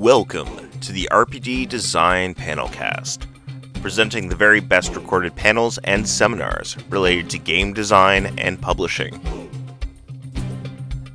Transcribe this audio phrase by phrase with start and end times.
[0.00, 3.26] Welcome to the RPG Design Panelcast,
[3.82, 9.20] presenting the very best recorded panels and seminars related to game design and publishing.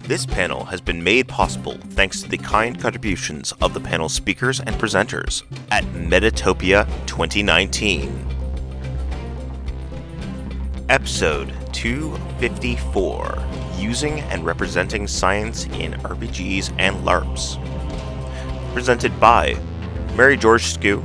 [0.01, 4.59] This panel has been made possible thanks to the kind contributions of the panel speakers
[4.59, 5.41] and presenters
[5.71, 8.23] at Metatopia 2019.
[10.89, 13.43] Episode 254
[13.79, 17.57] Using and Representing Science in RPGs and LARPs.
[18.75, 19.55] Presented by
[20.17, 21.01] Mary Georgescu,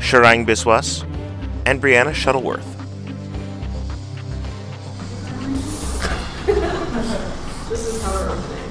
[0.00, 1.04] Sharang Biswas,
[1.64, 2.66] and Brianna Shuttleworth.
[7.68, 8.66] This is how we're opening.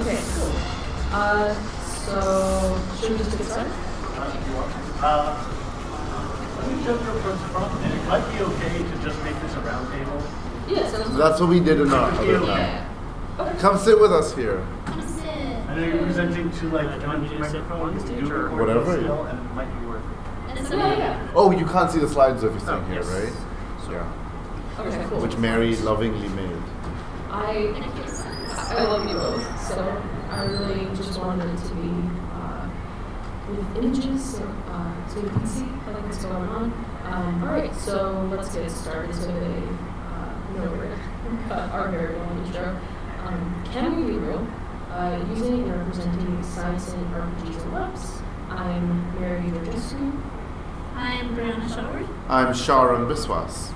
[0.00, 0.52] Okay, cool.
[1.12, 1.54] Uh,
[2.06, 3.72] so, should we just get started?
[5.02, 5.52] Uh,
[6.58, 9.54] Let me jump real close front, and it might be okay to just make this
[9.56, 10.22] a round table.
[10.68, 11.16] Yeah, sounds.
[11.18, 12.38] That's what we did in our other Yeah.
[12.46, 12.82] night.
[13.38, 13.58] Okay.
[13.58, 14.64] Come sit with us here.
[15.76, 18.96] I know you're presenting to like one microphone, you do record Whatever.
[18.98, 20.70] still, and it might be worth it.
[20.72, 21.28] Yeah, yeah.
[21.34, 23.06] Oh, you can't see the slides if you're sitting Oh, here, yes.
[23.86, 23.92] right?
[23.92, 24.12] Yeah.
[24.78, 25.20] Okay, cool.
[25.20, 26.62] Which Mary lovingly made.
[27.30, 27.74] I,
[28.70, 31.92] I love you both, so I really just wanted to be
[32.32, 32.68] uh,
[33.50, 36.72] with images so, uh, so you can see like what's going on.
[37.04, 39.62] Um, all right, so let's get started so they
[40.08, 42.80] uh, know we're gonna cut our very long intro.
[43.26, 44.46] Um, can we be real?
[44.96, 48.22] Uh, using and representing science in RPGs and LARPs.
[48.48, 50.22] I'm Mary Georgescu.
[50.94, 52.08] I'm Brianna Shuttleworth.
[52.30, 53.74] I'm Sharang Biswas.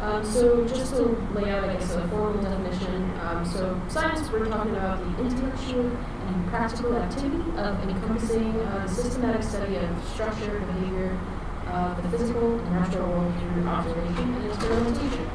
[0.00, 1.02] Um, so just to
[1.34, 3.10] lay out, I guess, a formal definition.
[3.24, 5.90] Um, so science, we're talking about the intellectual
[6.28, 11.18] and practical activity of encompassing uh, the systematic study of structure, behavior,
[11.66, 15.26] uh, the physical and natural world through observation and experimentation.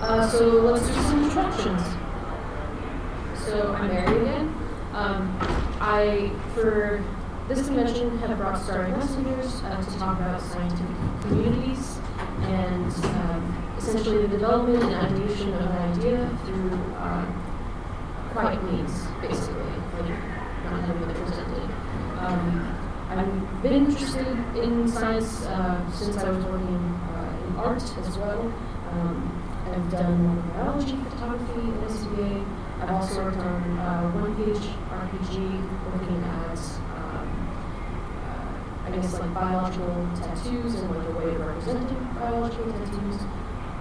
[0.00, 1.97] Uh, so let's do some introductions.
[3.48, 4.54] So I'm Mary again.
[4.92, 5.38] Um,
[5.80, 7.02] I, for
[7.48, 11.96] this convention, have brought starry messengers uh, to talk about scientific communities
[12.42, 17.42] and um, essentially the development and ideation of an idea through um,
[18.32, 19.62] quiet means, basically,
[19.94, 20.10] like
[20.64, 21.70] not having it presented.
[22.18, 24.26] Um, I've been interested
[24.62, 26.76] in science uh, since I was working
[27.16, 28.52] uh, in art as well.
[28.90, 32.57] Um, I've done biology, photography at SVA.
[32.80, 35.34] I've also worked on uh, one-page RPG,
[35.92, 36.58] looking at
[36.98, 37.28] um,
[38.24, 43.20] uh, I guess like biological tattoos and like a way of representing biological tattoos.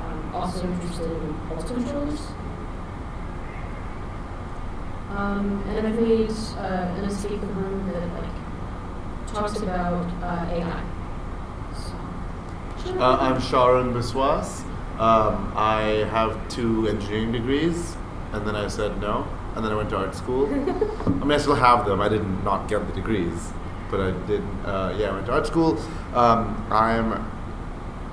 [0.01, 2.21] Um, also interested in pulse controllers.
[5.11, 8.31] Um, and I've made uh, an escape room that like
[9.27, 10.83] talks about uh, AI.
[11.75, 14.63] So, Uh, I'm Sharang Biswas.
[14.99, 17.96] Um, I have two engineering degrees,
[18.33, 20.45] and then I said no, and then I went to art school.
[20.47, 22.01] I mean, I still have them.
[22.01, 23.51] I didn't not get the degrees,
[23.89, 24.43] but I did.
[24.65, 25.77] Uh, yeah, I went to art school.
[26.13, 27.31] Um, I'm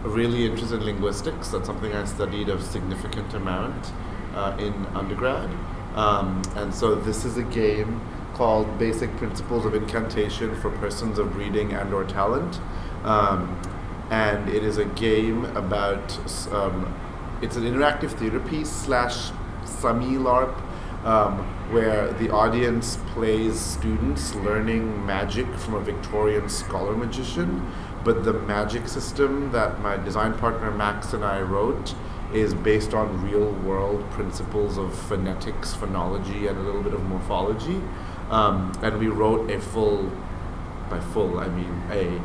[0.03, 1.49] really interested in linguistics.
[1.49, 3.93] That's something I studied a significant amount
[4.35, 5.51] uh, in undergrad.
[5.95, 8.01] Um, and so this is a game
[8.35, 12.61] called Basic Principles of Incantation for Persons of Reading and or Talent.
[13.05, 13.61] Um,
[14.11, 16.19] and it is a game about,
[16.53, 16.95] um,
[17.41, 19.31] it's an interactive theater piece slash
[19.67, 20.55] semi-LARP
[21.05, 21.39] um,
[21.71, 27.71] where the audience plays students learning magic from a Victorian scholar magician,
[28.05, 31.95] but the magic system that my design partner Max and I wrote
[32.33, 37.81] is based on real world principles of phonetics, phonology, and a little bit of morphology.
[38.31, 40.11] Um, and we wrote a full,
[40.89, 42.21] by full, I mean a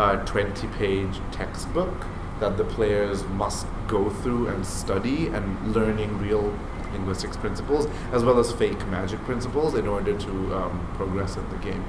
[0.00, 2.06] uh, 20 page textbook
[2.42, 6.52] that the players must go through and study and learning real
[6.92, 11.56] linguistics principles as well as fake magic principles in order to um, progress in the
[11.58, 11.84] game.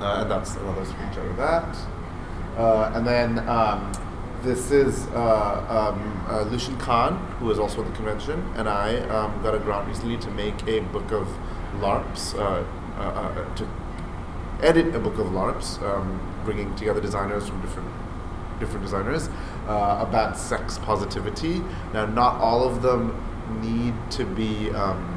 [0.00, 1.76] Uh, and that's another screenshot of that.
[2.56, 3.92] Uh, and then um,
[4.42, 8.98] this is uh, um, uh, Lucian Kahn, who is also at the convention, and I
[9.08, 11.26] um, got a grant recently to make a book of
[11.80, 13.68] LARPs, uh, to
[14.62, 17.90] edit a book of LARPs, um, bringing together designers from different
[18.60, 19.28] different designers
[19.66, 21.62] uh, about sex positivity.
[21.92, 23.20] Now, not all of them
[23.60, 25.14] need to be um,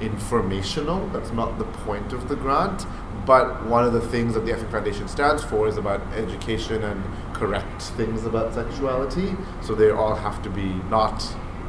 [0.00, 1.08] informational.
[1.08, 2.86] That's not the point of the grant.
[3.26, 7.02] But one of the things that the Effing Foundation stands for is about education and
[7.34, 9.36] correct things about sexuality.
[9.60, 11.20] So they all have to be not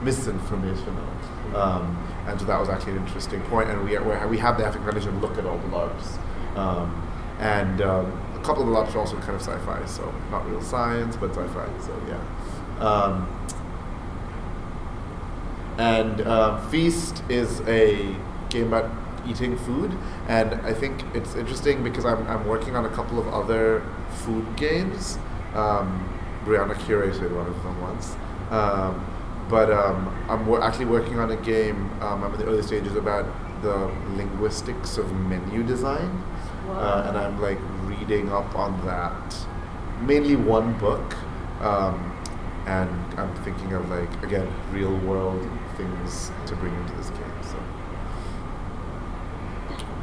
[0.01, 1.05] misinformational.
[1.53, 1.97] Um,
[2.27, 3.69] and so that was actually an interesting point.
[3.69, 6.17] And we, we had the Effing Foundation look at all the LARPs.
[6.55, 7.05] Um,
[7.39, 11.15] and um, couple of the LARPs are also kind of sci-fi, so not real science,
[11.15, 11.67] but sci-fi.
[11.85, 12.83] So yeah.
[12.83, 13.27] Um,
[15.77, 18.15] and uh, Feast is a
[18.49, 18.89] game about
[19.27, 19.95] eating food,
[20.27, 23.83] and I think it's interesting because I'm, I'm working on a couple of other
[24.23, 25.19] food games.
[25.53, 26.09] Um,
[26.43, 28.15] Brianna curated one of them once.
[28.49, 29.05] Um,
[29.47, 31.91] but um, I'm wo- actually working on a game.
[32.01, 33.25] Um, I'm in the early stages about
[33.61, 36.23] the linguistics of menu design,
[36.69, 37.59] uh, and I'm like
[37.99, 39.35] reading up on that.
[40.01, 41.15] Mainly one book,
[41.61, 42.15] um,
[42.65, 47.43] and I'm thinking of like again real world things to bring into this game.
[47.43, 47.57] So.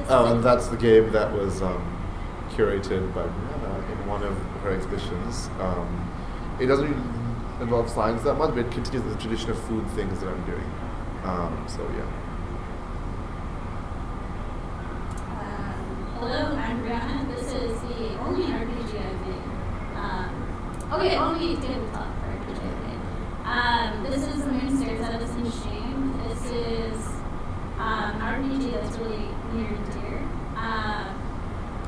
[0.09, 1.83] Oh, and that's the game that was um,
[2.51, 5.49] curated by Brianna in one of her exhibitions.
[5.59, 6.13] Um,
[6.61, 6.95] it doesn't
[7.61, 10.71] involve science that much, but it continues the tradition of food things that I'm doing.
[11.25, 12.07] Um, so yeah.
[15.31, 17.27] Um, hello, I'm Brianna.
[17.35, 19.97] This is the only RPG I've made.
[19.97, 23.01] Um, okay, only tabletop RPG I've made.
[23.45, 26.21] Um, this is The Moon Stares at Us in Shame.
[26.29, 27.07] This is
[27.79, 30.19] um, an RPG that's really near and dear.
[30.57, 31.07] Um,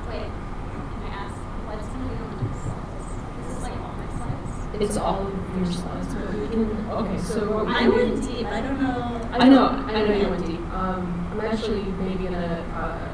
[0.09, 1.35] wait, can I ask,
[1.67, 3.07] what's going to be on the next slides?
[3.41, 4.83] Is this like all my slides?
[4.83, 6.15] It's all of your slides.
[6.15, 8.47] but we can- Okay, so what we I do- went deep.
[8.47, 9.21] I don't know.
[9.33, 10.61] I know, I know you went deep.
[10.73, 13.08] Um, I'm actually maybe gonna uh,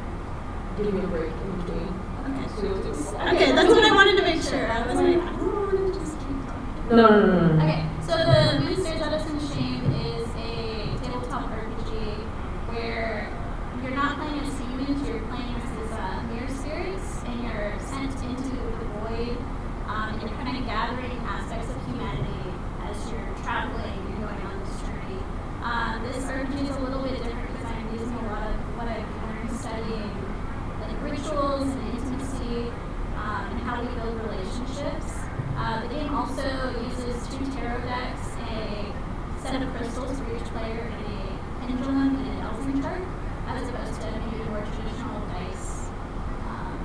[0.76, 2.00] give you a break in between.
[2.26, 2.48] Okay.
[2.56, 2.84] So you'll
[3.34, 4.70] Okay, that's what I wanted to make sure.
[4.70, 6.88] I was like, I don't want to just keep talking.
[6.90, 7.62] No, no, no, no, no.
[7.62, 11.94] Okay, so the Moon Stares at Us in Shame is a tabletop RPG
[12.74, 13.30] where
[13.82, 18.12] you're not playing as humans, you're playing as these uh, mirror spirits, and you're sent
[18.26, 19.38] into the void,
[19.86, 22.50] um, and you're kind of gathering aspects of humanity
[22.90, 25.20] as you're traveling, you're going on this journey.
[25.62, 28.88] Um, this RPG is a little bit different because I'm using a lot of what
[28.88, 30.10] I've learned studying
[30.80, 32.68] like rituals and intimacy
[33.16, 35.24] um, and how we build relationships.
[35.56, 36.44] Uh, the game also
[36.82, 38.92] uses two tarot decks, a
[39.40, 43.02] set of crystals for each player, and a pendulum and an elven chart,
[43.48, 45.88] as opposed to maybe more traditional dice
[46.50, 46.80] um,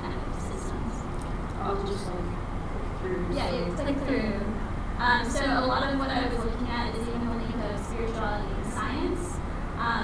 [0.00, 0.94] kind of systems.
[1.60, 2.38] I'll just like
[3.48, 4.40] click through.
[4.98, 7.78] Um, so a lot of what I was looking at is even the link of
[7.86, 9.38] spirituality and science,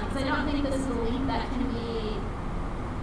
[0.07, 2.17] because I don't think this is a link that can be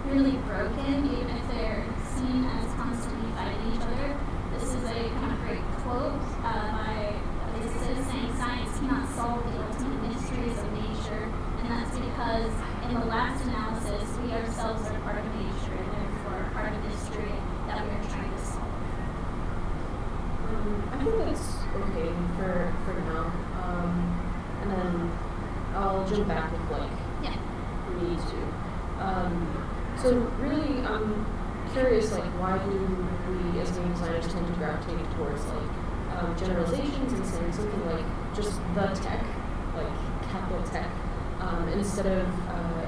[0.08, 1.84] really broken, even if they're
[2.16, 4.16] seen as constantly fighting each other.
[4.56, 7.12] This is a kind of great quote uh, by
[7.56, 11.28] Odysseus saying, "Science cannot solve the ultimate mysteries of nature,
[11.60, 12.52] and that's because
[12.88, 17.36] in the last analysis, we ourselves are part of nature, and therefore part of mystery
[17.68, 18.72] that we are trying to solve."
[20.52, 23.32] Um, I think that's okay for for now.
[23.64, 23.94] Um,
[24.62, 25.10] and then
[25.74, 26.90] I'll jump back with like
[27.22, 27.36] Yeah.
[27.88, 28.40] we need to.
[29.00, 29.34] Um,
[29.96, 31.24] so really, I'm
[31.72, 35.70] curious, like, why do we as game designers tend to gravitate towards like
[36.18, 38.04] um, generalizations and saying something like
[38.34, 39.24] just the tech,
[39.74, 39.88] like
[40.30, 40.90] capital tech,
[41.40, 42.86] um, instead of uh,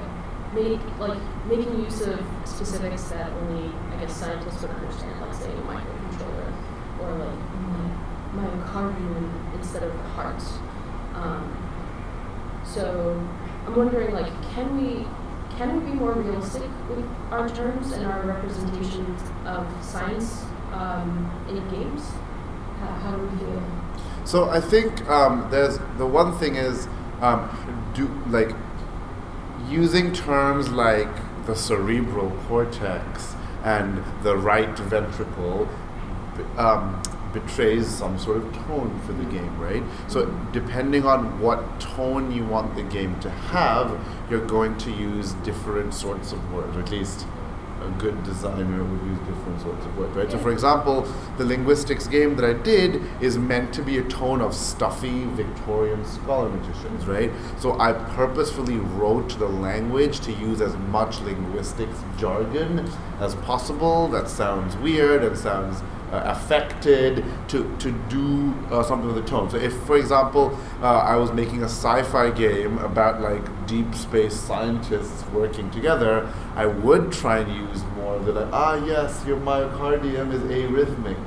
[0.53, 1.19] make like
[1.49, 6.53] making use of specifics that only I guess scientists would understand, like say a microcontroller
[7.01, 7.39] or like
[8.33, 10.43] my, myocardium instead of the heart.
[11.13, 11.55] Um,
[12.65, 13.19] so
[13.64, 15.05] I'm wondering, like, can we
[15.57, 20.43] can we be more realistic with our terms and our representations of science
[20.73, 22.09] um, in games?
[22.79, 23.63] How, how do we feel?
[24.25, 26.87] So I think um, there's the one thing is
[27.21, 27.49] um,
[27.93, 28.53] do like
[29.69, 31.09] using terms like
[31.45, 35.69] the cerebral cortex and the right ventricle
[36.57, 37.01] um,
[37.35, 39.83] betrays some sort of tone for the game, right?
[40.07, 43.99] So depending on what tone you want the game to have,
[44.29, 47.27] you're going to use different sorts of words, or at least
[47.81, 50.31] a good designer would use different sorts of words, right?
[50.31, 51.01] So, for example,
[51.37, 56.03] the linguistics game that I did is meant to be a tone of stuffy Victorian
[56.05, 57.31] scholar magicians, right?
[57.59, 62.89] So, I purposefully wrote the language to use as much linguistics jargon
[63.19, 69.29] as possible that sounds weird and sounds affected to, to do uh, something with the
[69.29, 69.49] tone.
[69.49, 73.93] So, if, for example, uh, I was making a sci fi game about like deep
[73.95, 79.23] space scientists working together, I would try and use more of the like, ah, yes,
[79.25, 81.17] your myocardium is arrhythmic.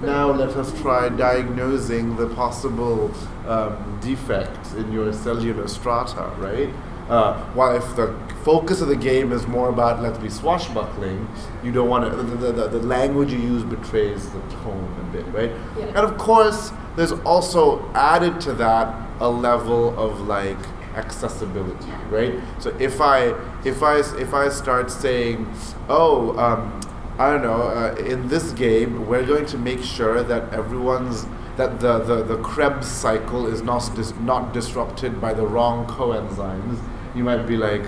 [0.00, 3.12] Now let us try diagnosing the possible
[3.46, 6.70] um, defects in your cellular strata, right?
[7.10, 8.14] Uh, while if the
[8.44, 11.28] focus of the game is more about let's be swashbuckling,
[11.64, 12.22] you don't want to.
[12.22, 15.50] The, the, the, language you use betrays the tone a bit, right?
[15.76, 15.86] Yeah.
[15.86, 20.58] And of course, there's also added to that a level of like
[20.94, 22.34] accessibility, right?
[22.60, 25.52] So if I if I if I start saying,
[25.88, 26.38] oh.
[26.38, 26.80] Um,
[27.18, 27.64] I don't know.
[27.64, 31.26] Uh, in this game, we're going to make sure that everyone's
[31.58, 36.78] that the, the, the Krebs cycle is not dis- not disrupted by the wrong coenzymes.
[37.14, 37.82] You might be like,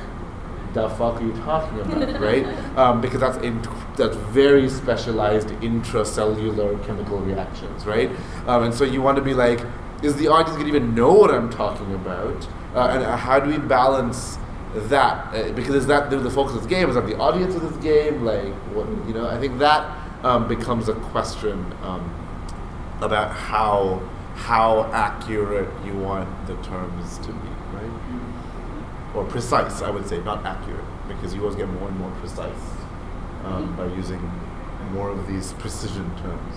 [0.73, 2.47] the fuck are you talking about, right?
[2.77, 3.63] Um, because that's in,
[3.97, 8.11] that's very specialized intracellular chemical reactions, right?
[8.47, 9.61] Um, and so you want to be like,
[10.03, 12.49] is the audience going to even know what I'm talking about?
[12.75, 14.39] Uh, and uh, how do we balance
[14.75, 15.35] that?
[15.35, 16.89] Uh, because is that the, the focus of this game?
[16.89, 18.25] Is that the audience of this game?
[18.25, 19.29] Like, what you know?
[19.29, 22.13] I think that um, becomes a question um,
[23.01, 24.03] about how
[24.35, 27.52] how accurate you want the terms to be?
[29.15, 32.65] Or precise, I would say, not accurate, because you always get more and more precise
[33.45, 34.21] um, by using
[34.93, 36.55] more of these precision terms.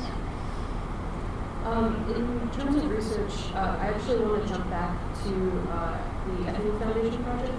[1.66, 5.32] Um, in terms of research, uh, I actually want to jump back to
[5.72, 5.98] uh,
[6.28, 7.54] the Effing Foundation project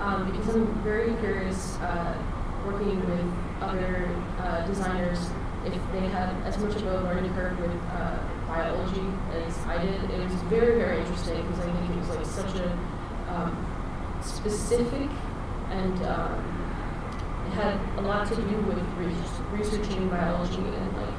[0.00, 2.14] um, because I'm very curious, uh,
[2.66, 5.18] working with other uh, designers,
[5.66, 10.10] if they had as much of a learning curve with uh, biology as I did.
[10.10, 12.72] It was very, very interesting because I think it was like such a
[13.28, 13.69] um,
[14.22, 15.08] specific
[15.70, 16.44] and um,
[17.46, 21.14] it had a lot to do with re- researching biology and like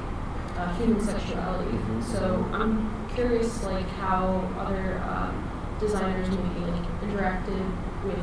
[0.58, 1.70] uh, human sexuality.
[1.76, 2.02] Mhm.
[2.02, 5.48] So I'm curious, like how other um,
[5.80, 7.64] designers maybe like interacted
[8.04, 8.18] with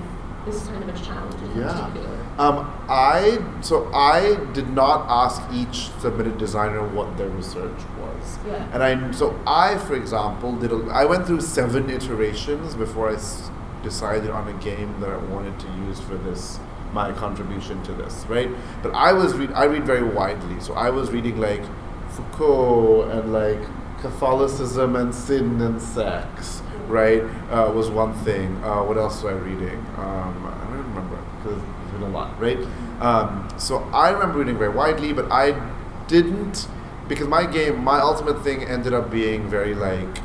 [0.45, 1.74] this kind of a challenge in Yeah.
[1.74, 2.17] particular.
[2.38, 8.63] Um, I so I did not ask each submitted designer what their research was, Yeah.
[8.74, 13.15] and I so I, for example, did a, I went through seven iterations before I
[13.15, 13.51] s-
[13.83, 16.59] decided on a game that I wanted to use for this
[16.93, 18.50] my contribution to this, right?
[18.81, 21.63] But I was read I read very widely, so I was reading like
[22.09, 23.62] Foucault and like
[24.01, 27.21] Catholicism and sin and sex, right?
[27.51, 28.63] Uh, was one thing.
[28.63, 29.77] Uh, what else was I reading?
[29.98, 32.59] Um, I don't remember because it's been a lot, right?
[33.01, 35.59] Um, so I remember reading very widely, but I
[36.07, 36.67] didn't
[37.07, 40.19] because my game, my ultimate thing ended up being very like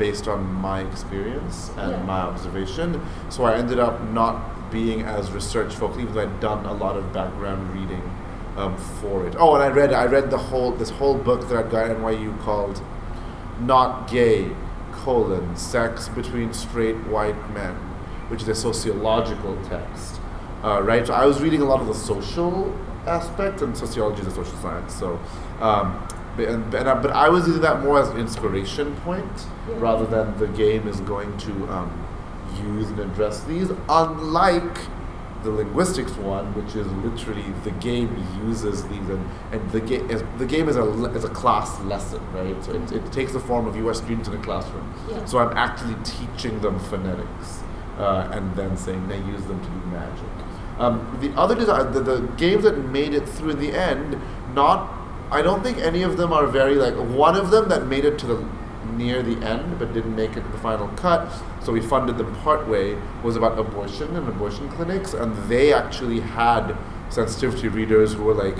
[0.00, 2.02] based on my experience and Yeah.
[2.12, 2.88] my observation.
[3.28, 4.34] So I ended up not
[4.72, 8.02] being as research focused, even though I'd done a lot of background reading
[8.56, 9.36] um, for it.
[9.38, 11.96] Oh, and I read I read the whole this whole book that I'd got at
[11.98, 12.76] NYU called
[13.60, 14.48] "Not Gay:
[14.92, 17.74] colon Sex Between Straight White Men,"
[18.28, 20.20] which is a sociological text.
[20.64, 22.74] Uh, right, so I was reading a lot of the social
[23.06, 24.92] aspect, and sociology is a social science.
[24.94, 25.18] So,
[25.60, 25.86] um,
[26.48, 29.74] and, and I, but I was using that more as an inspiration point Yeah.
[29.78, 32.06] rather than the game is going to um,
[32.62, 33.70] use and address these.
[33.88, 34.78] Unlike
[35.42, 38.14] the linguistics one, which is literally the game
[38.46, 41.80] uses these, and, and the game is the game is a le- is a class
[41.80, 42.62] lesson, right?
[42.62, 43.98] So it, it takes the form of U.S.
[43.98, 44.92] students in a classroom.
[45.08, 45.24] Yeah.
[45.24, 47.62] So I'm actually teaching them phonetics,
[47.98, 50.24] uh, and then saying they use them to do magic.
[50.78, 54.18] Um, the other design, the, the games that made it through in the end,
[54.54, 54.90] not,
[55.32, 58.18] I don't think any of them are very like one of them that made it
[58.20, 58.48] to the
[58.96, 61.32] near the end but didn't make it to the final cut.
[61.62, 66.76] So we funded them partway was about abortion and abortion clinics, and they actually had
[67.10, 68.58] sensitivity readers who were like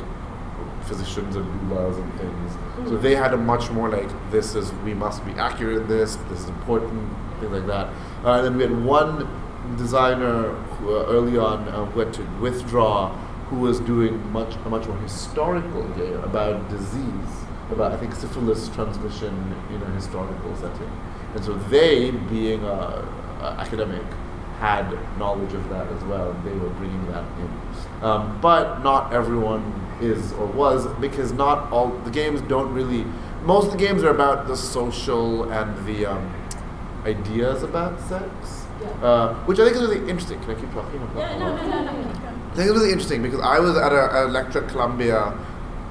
[0.86, 2.88] physicians and doulas and things.
[2.88, 6.16] So they had a much more like this is we must be accurate in this.
[6.28, 7.88] This is important, things like that.
[8.24, 9.28] Uh, and then we had one
[9.76, 13.14] designer who, uh, early on uh, who had to withdraw,
[13.50, 17.32] who was doing much a much more historical game about disease,
[17.70, 19.34] about I think syphilis transmission
[19.74, 20.90] in a historical setting.
[21.34, 23.04] And so they, being a,
[23.42, 24.02] a academic,
[24.58, 24.86] had
[25.18, 26.30] knowledge of that as well.
[26.32, 29.62] and They were bringing that in, um, but not everyone
[30.00, 33.04] is or was because not all the games don't really.
[33.44, 36.32] Most of the games are about the social and the um,
[37.04, 38.88] ideas about sex, Yeah.
[39.02, 40.38] uh, which I think is really interesting.
[40.40, 41.02] Can I keep talking?
[41.02, 42.02] about Yeah, no, no, no, no.
[42.20, 42.39] going.
[42.50, 45.38] I think it's really interesting because I was at a, a lecture at Columbia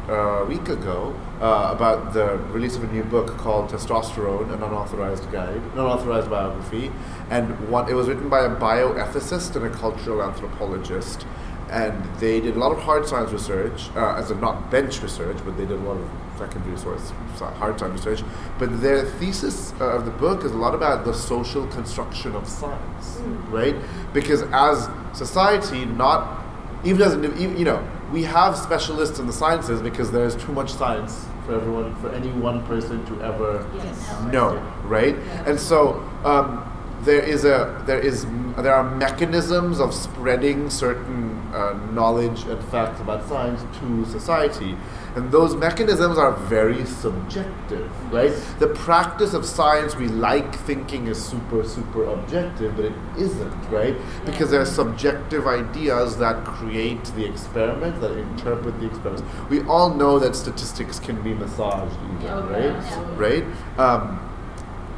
[0.10, 4.62] uh, a week ago uh, about the release of a new book called Testosterone, an
[4.62, 6.92] unauthorized guide, an unauthorized biography,
[7.30, 11.26] and one, it was written by a bioethicist and a cultural anthropologist,
[11.70, 15.38] and they did a lot of hard science research, uh, as in not bench research,
[15.46, 18.28] but they did a lot of secondary source hard science research.
[18.58, 22.50] But their thesis uh, of the book is a lot about the social construction of
[22.50, 23.76] science, right?
[24.12, 26.39] Because as society, not
[26.84, 30.52] even as indiv- even, you know, we have specialists in the sciences because there's too
[30.52, 34.12] much science for everyone, for any one person to ever Yes.
[34.32, 34.56] know,
[34.86, 35.16] right?
[35.16, 35.50] Yeah.
[35.50, 36.64] And so um,
[37.04, 38.26] there is a there is
[38.58, 44.76] there are mechanisms of spreading certain uh, knowledge and facts about science to society.
[45.16, 48.32] And those mechanisms are very subjective, right?
[48.60, 53.96] The practice of science we like thinking is super, super objective, but it isn't, right?
[54.26, 59.24] Because there are subjective ideas that create the experiment, that interpret the experiments.
[59.50, 63.16] We all know that statistics can be massaged, even, right?
[63.18, 63.46] Right?
[63.80, 64.26] Um,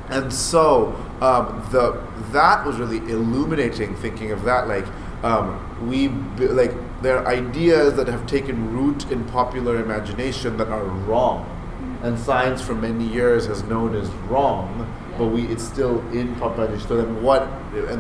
[0.09, 2.01] and so um, the
[2.31, 4.85] that was really illuminating thinking of that like
[5.23, 6.09] um, we
[6.47, 11.57] like there are ideas that have taken root in popular imagination that are wrong.
[12.03, 16.65] And science for many years has known as wrong but we it's still in popular
[16.65, 17.47] imagination so then what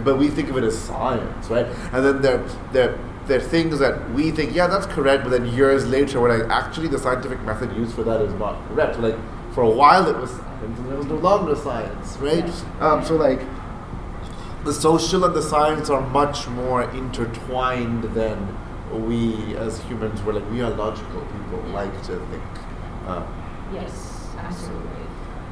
[0.03, 1.67] but we think of it as science right?
[1.93, 5.45] And then there there there are things that we think yeah that's correct but then
[5.45, 8.99] years later we're like actually the scientific method used for that is not correct.
[8.99, 9.15] Like
[9.53, 12.49] for a while it was science and it was no longer science right?
[12.79, 13.41] Um, so like
[14.63, 18.57] the social and the science are much more intertwined than
[18.97, 22.43] we as humans were like we are logical people like to think
[23.07, 23.23] uh,
[23.73, 25.05] Yes, absolutely.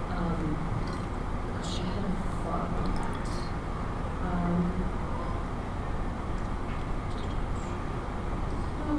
[0.09, 0.57] Um,
[1.53, 2.11] gosh, I had a
[2.43, 3.27] thought on that.
[4.27, 4.61] Um,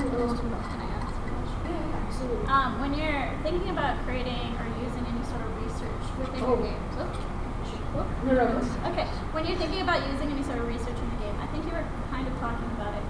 [0.01, 1.61] what else was Can I ask a question?
[1.67, 2.47] Yeah, yeah, absolutely.
[2.49, 6.57] Um, when you're thinking about creating or using any sort of research within your Oh.
[6.57, 8.45] games, oh, oh, no, no,
[8.93, 9.07] Okay,
[9.37, 11.73] when you're thinking about using any sort of research in the game, I think you
[11.77, 13.09] were kind of talking about it, but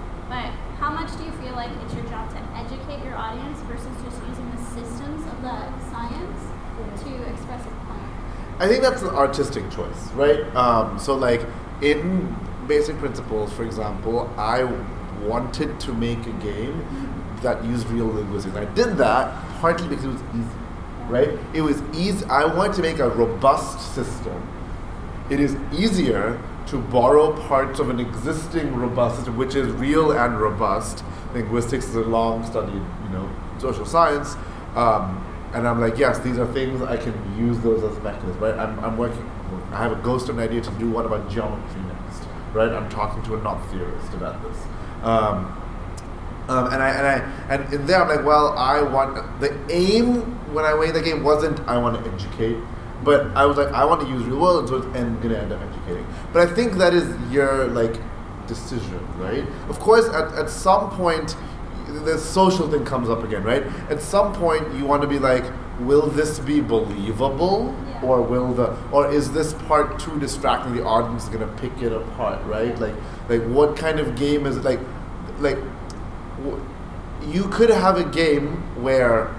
[1.01, 4.51] much do you feel like it's your job to educate your audience versus just using
[4.51, 6.39] the systems of the science
[7.03, 8.01] to express a point?
[8.59, 10.43] I think that's an artistic choice, right?
[10.55, 11.41] Um, so, like
[11.81, 12.35] in
[12.67, 14.63] Basic Principles, for example, I
[15.23, 16.85] wanted to make a game
[17.41, 18.55] that used real linguistics.
[18.55, 20.59] I did that partly because it was easy,
[21.09, 21.29] right?
[21.55, 22.23] It was easy.
[22.25, 24.47] I wanted to make a robust system.
[25.31, 31.03] It is easier to borrow parts of an existing robust which is real and robust.
[31.33, 34.35] Linguistics is a long-studied, you know, social science.
[34.75, 38.55] Um, and I'm like, yes, these are things I can use those as mechanisms, right?
[38.55, 39.29] I'm, I'm working,
[39.71, 42.71] I have a ghost of an idea to do what about geometry next, right?
[42.71, 44.57] I'm talking to a knot theorist about this.
[45.03, 45.57] Um,
[46.47, 50.21] um, and I and I and in there I'm like, well, I want the aim
[50.53, 52.57] when I made the game wasn't I want to educate,
[53.03, 55.51] but I was like, I want to use real world, so it's and gonna end
[55.51, 56.05] up educating.
[56.33, 57.95] But I think that is your like
[58.47, 59.45] decision, right?
[59.69, 61.35] Of course, at, at some point,
[62.05, 63.63] the social thing comes up again, right?
[63.89, 65.43] At some point, you want to be like,
[65.79, 68.01] will this be believable, Yeah.
[68.03, 70.75] or will the or is this part too distracting?
[70.75, 72.77] The audience is gonna pick it apart, right?
[72.79, 72.95] Like
[73.29, 74.63] like what kind of game is it?
[74.63, 74.79] Like
[75.39, 75.57] like
[76.43, 76.61] w-
[77.27, 78.47] you could have a game
[78.81, 79.29] where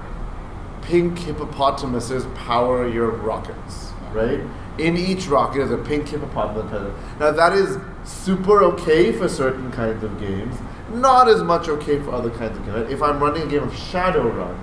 [0.83, 4.41] pink hippopotamuses power your rockets, right?
[4.79, 6.93] In each rocket is a pink hippopotamus.
[7.19, 10.57] Now that is super okay for certain kinds of games,
[10.93, 12.91] not as much okay for other kinds of games.
[12.91, 14.57] If I'm running a game of Shadowrun,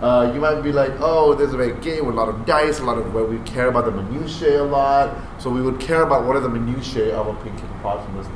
[0.00, 2.80] uh, you might be like, oh, there's a big game with a lot of dice,
[2.80, 5.16] a lot of where we care about the minutiae a lot.
[5.40, 8.26] So we would care about what are the minutiae of a pink hippopotamus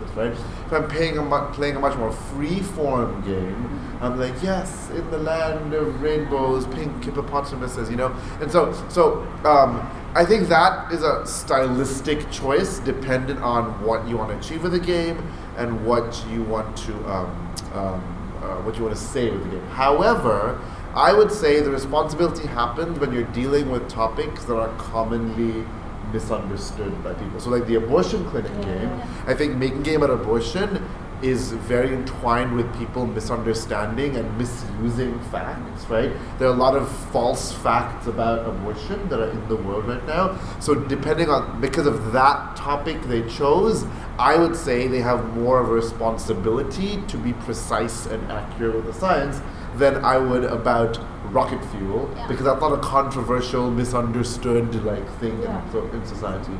[0.00, 0.32] this, right?
[0.32, 5.10] If I'm playing a mu- playing a much more free-form game, I'm like, yes, in
[5.10, 8.14] the land of rainbows, pink hippopotamuses, you know.
[8.40, 14.16] And so, so um, I think that is a stylistic choice, dependent on what you
[14.16, 15.18] want to achieve with the game
[15.58, 19.50] and what you want to um, um, uh, what you want to say with the
[19.50, 19.66] game.
[19.66, 20.58] However,
[20.94, 25.64] I would say the responsibility happens when you're dealing with topics that are commonly
[26.12, 27.38] misunderstood by people.
[27.38, 28.64] So, like the abortion clinic Yeah.
[28.64, 30.84] game, I think making game about abortion
[31.22, 36.10] is very entwined with people misunderstanding and misusing facts, right?
[36.38, 40.04] There are a lot of false facts about abortion that are in the world right
[40.06, 40.38] now.
[40.60, 43.84] So depending on because of that topic they chose,
[44.18, 48.86] I would say they have more of a responsibility to be precise and accurate with
[48.86, 49.40] the science
[49.76, 50.98] than I would about
[51.32, 52.26] rocket fuel Yeah.
[52.26, 55.62] because that's not a controversial, misunderstood like thing Yeah.
[55.64, 56.52] in, so in society.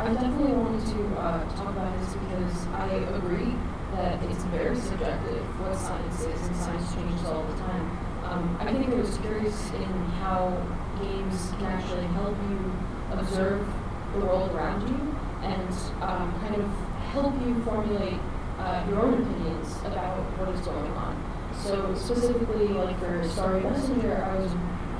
[0.00, 2.88] I definitely wanted to uh, talk about this because I
[3.20, 3.54] agree
[3.92, 7.84] that it's very subjective what science is, and science changes all the time.
[8.24, 9.92] Um, I think I was curious in
[10.24, 10.56] how
[11.02, 12.72] games can actually help you
[13.12, 13.60] observe
[14.14, 15.68] the world around you and
[16.00, 16.70] um, kind of
[17.12, 18.20] help you formulate
[18.58, 21.12] uh, your own opinions about what is going on.
[21.62, 24.50] So specifically, like for Starry Messenger, I was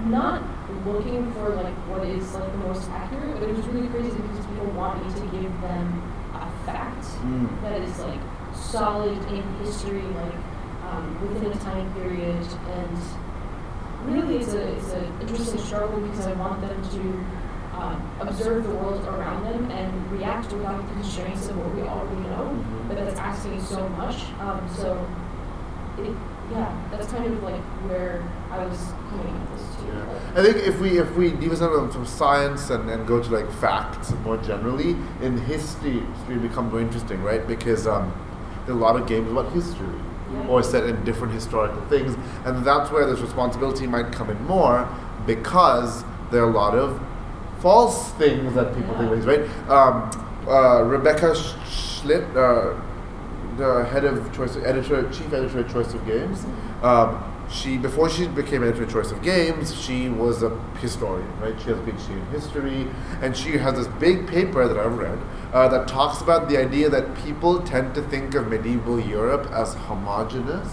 [0.05, 0.43] not
[0.87, 4.47] looking for like what is like the most accurate, but it was really crazy because
[4.47, 6.03] people want me to give them
[6.35, 7.49] a fact Mm.
[7.63, 8.21] that is like
[8.55, 10.35] solid in history, like
[10.91, 12.99] um, within a time period, and
[14.07, 17.03] really it's a it's an interesting struggle because I want them to
[17.79, 22.21] um, observe the world around them and react without the constraints of what we already
[22.29, 22.89] know, Mhm.
[22.89, 24.27] but that's asking so much.
[24.41, 24.99] Um, so,
[25.99, 26.15] it,
[26.51, 29.60] yeah, that's kind of like where I was coming at this.
[29.93, 30.41] Yeah.
[30.41, 31.59] I think if we if we deviate
[31.93, 34.91] from science and, and go to like facts more generally,
[35.23, 37.47] in history history becomes more interesting, right?
[37.47, 38.13] Because um,
[38.67, 39.89] there are a lot of games about history
[40.49, 44.89] or set in different historical things, and that's where this responsibility might come in more
[45.27, 47.01] because there are a lot of
[47.59, 49.17] false things that people think Yeah.
[49.17, 49.69] is right.
[49.69, 50.11] Um,
[50.49, 51.35] uh, Rebecca
[51.67, 52.75] Slitt, uh,
[53.57, 56.47] the head of choice editor, chief editor of Choice of Games.
[56.83, 61.59] Um, she before she became editor of Choice of Games, she was a historian, right?
[61.61, 62.87] She has a PhD in history,
[63.23, 65.19] and she has this big paper that I've read
[65.53, 69.75] uh, that talks about the idea that people tend to think of medieval Europe as
[69.75, 70.69] homogenous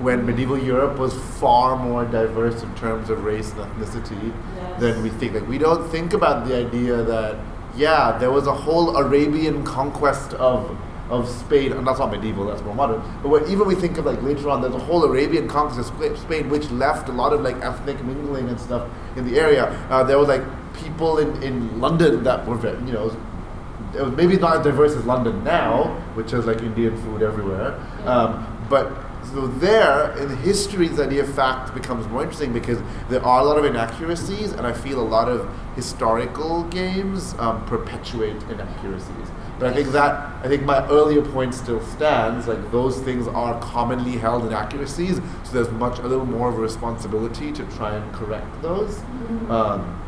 [0.00, 4.80] when medieval Europe was far more diverse in terms of race and ethnicity Yes.
[4.80, 5.34] than we think.
[5.34, 7.36] Like we don't think about the idea that
[7.76, 10.76] yeah, there was a whole Arabian conquest of
[11.10, 13.02] of Spain, and that's not medieval, that's more modern.
[13.22, 16.18] But when, even we think of like later on, there's a whole Arabian conquest of
[16.18, 19.66] Spain, which left a lot of like ethnic mingling and stuff in the area.
[19.90, 20.42] Uh, there was like
[20.74, 23.10] people in, in London that were, very, you know,
[23.94, 27.78] it was maybe not as diverse as London now, which has like Indian food everywhere.
[28.06, 28.90] Um, but
[29.32, 33.44] so there, in history, the idea of fact becomes more interesting because there are a
[33.44, 39.28] lot of inaccuracies, and I feel a lot of historical games um, perpetuate inaccuracies.
[39.58, 40.12] But I think that
[40.44, 42.48] I think my earlier point still stands.
[42.48, 46.60] Like those things are commonly held inaccuracies, so there's much a little more of a
[46.60, 49.00] responsibility to try and correct those.
[49.48, 50.00] Um,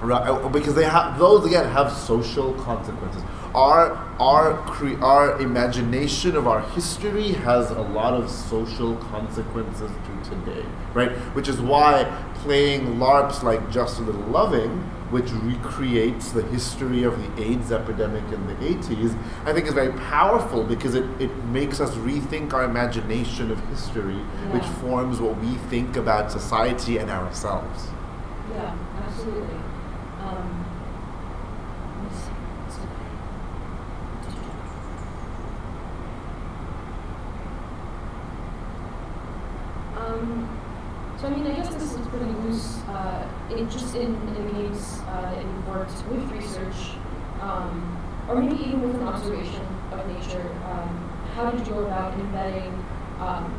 [0.00, 3.22] Right, uh, because they have those again have social consequences.
[3.54, 10.30] Our our cre- our imagination of our history has a lot of social consequences to
[10.30, 11.12] today, right?
[11.36, 12.04] Which is why
[12.42, 18.24] playing LARPs like Just a Little Loving, which recreates the history of the AIDS epidemic
[18.32, 22.64] in the 80s, I think is very powerful because it, it makes us rethink our
[22.64, 24.16] imagination of history,
[24.52, 27.88] which forms what we think about society and ourselves.
[28.54, 28.74] Yeah,
[29.06, 29.58] absolutely.
[30.24, 30.64] Um,
[31.96, 32.72] let me see.
[32.74, 32.88] So-
[39.96, 40.48] Um,
[41.20, 42.78] so I mean, I guess this is pretty loose.
[43.52, 46.96] In just in, in the games uh, that you've worked with research,
[47.42, 50.48] um, or maybe even with an observation of nature.
[50.64, 50.88] Um,
[51.34, 52.72] how did you go about embedding
[53.20, 53.52] um,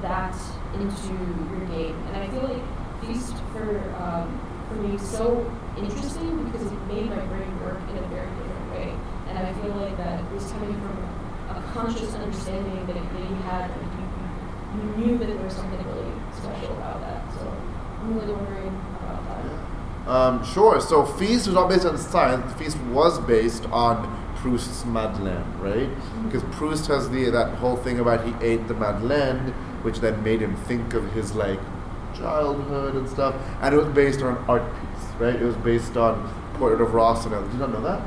[0.00, 0.34] that
[0.74, 1.12] into
[1.52, 1.94] your game?
[2.08, 2.62] And I feel like
[3.06, 5.44] Feast for um, for me so
[5.76, 8.96] interesting because it made my brain work in a very different way.
[9.28, 10.96] And I feel like that was coming from
[11.50, 16.12] a conscious understanding that, you had, and you, you knew that there was something really
[16.32, 17.30] special about that.
[17.34, 17.52] So
[18.00, 18.93] I'm really wondering.
[20.06, 20.80] Um, sure.
[20.80, 22.52] So Feast was not based on science.
[22.54, 25.88] Feast was based on Proust's Madeleine, right?
[26.24, 30.42] Because Proust has the that whole thing about he ate the Madeleine, which then made
[30.42, 31.58] him think of his like
[32.14, 33.34] childhood and stuff.
[33.62, 35.34] And it was based on an art piece, right?
[35.34, 37.44] It was based on Portrait of Ross Rossonel.
[37.44, 38.02] Did you not know that?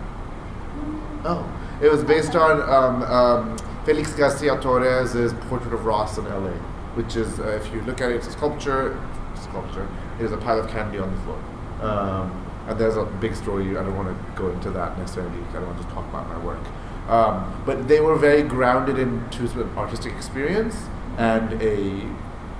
[1.26, 6.52] Oh, it was based on um, um, Felix Garcia Torres's Portrait of Ross in LA,
[6.96, 9.00] which is, uh, if you look at it, it's a sculpture.
[9.36, 9.88] Sculpture.
[10.20, 11.40] Is a pile of candy on the floor.
[11.82, 13.78] Um, and there's a big story.
[13.78, 15.40] I don't want to go into that necessarily.
[15.50, 16.60] I don't want to just talk about my work.
[17.08, 20.76] Um, but they were very grounded into an artistic experience
[21.18, 22.04] and a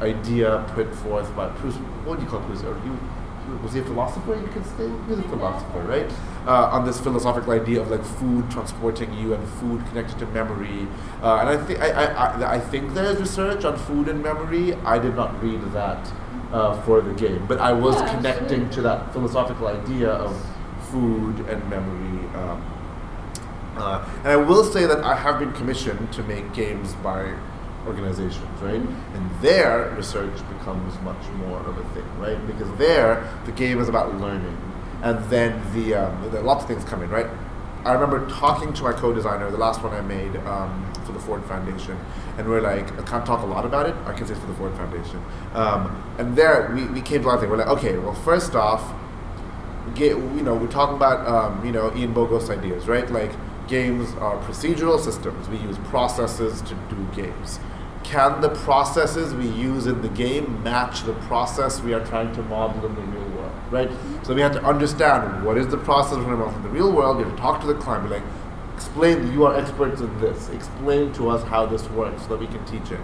[0.02, 1.78] idea put forth by Proust.
[2.06, 2.64] What do you call Proust?
[2.64, 4.36] He, was he a philosopher?
[4.36, 6.12] You could say he was a philosopher, right?
[6.46, 10.88] Uh, on this philosophical idea of like food transporting you and food connected to memory.
[11.22, 14.74] Uh, and I think I, I, I, I think there's research on food and memory.
[14.76, 16.12] I did not read that
[16.52, 18.76] uh, for the game, but I was Yeah, connecting absolutely.
[18.76, 20.36] to that philosophical idea of
[20.92, 22.28] food and memory.
[22.36, 22.64] Um,
[23.78, 27.34] uh, and I will say that I have been commissioned to make games by
[27.86, 28.82] organizations, right?
[28.82, 32.40] And there, research becomes much more of a thing, right?
[32.48, 34.58] Because there, the game is about learning,
[35.04, 37.28] and then the um, are lots of things come in, right?
[37.86, 41.44] I remember talking to my co-designer, the last one I made um, for the Ford
[41.46, 41.98] Foundation,
[42.38, 43.96] and we're like, I can't talk a lot about it.
[44.06, 45.24] I can say for the Ford Foundation.
[45.54, 47.50] Um, and there, we, we came to a lot of.
[47.50, 48.94] We're like, okay, well, first off,
[49.96, 53.10] get you know we're talking about um, you know Ian Bogost ideas, right?
[53.10, 53.32] Like
[53.68, 55.50] games are procedural systems.
[55.50, 57.60] We use processes to do games.
[58.04, 62.44] Can the processes we use in the game match the process we are trying to
[62.44, 63.92] model in the real world, right?
[64.24, 66.70] So we have to understand what is the process we're going to model in the
[66.70, 67.18] real world.
[67.18, 68.24] We have to talk to the client, like,
[68.78, 69.32] explain.
[69.34, 70.50] You are experts in this.
[70.50, 73.00] Explain to us how this works so that we can teach it.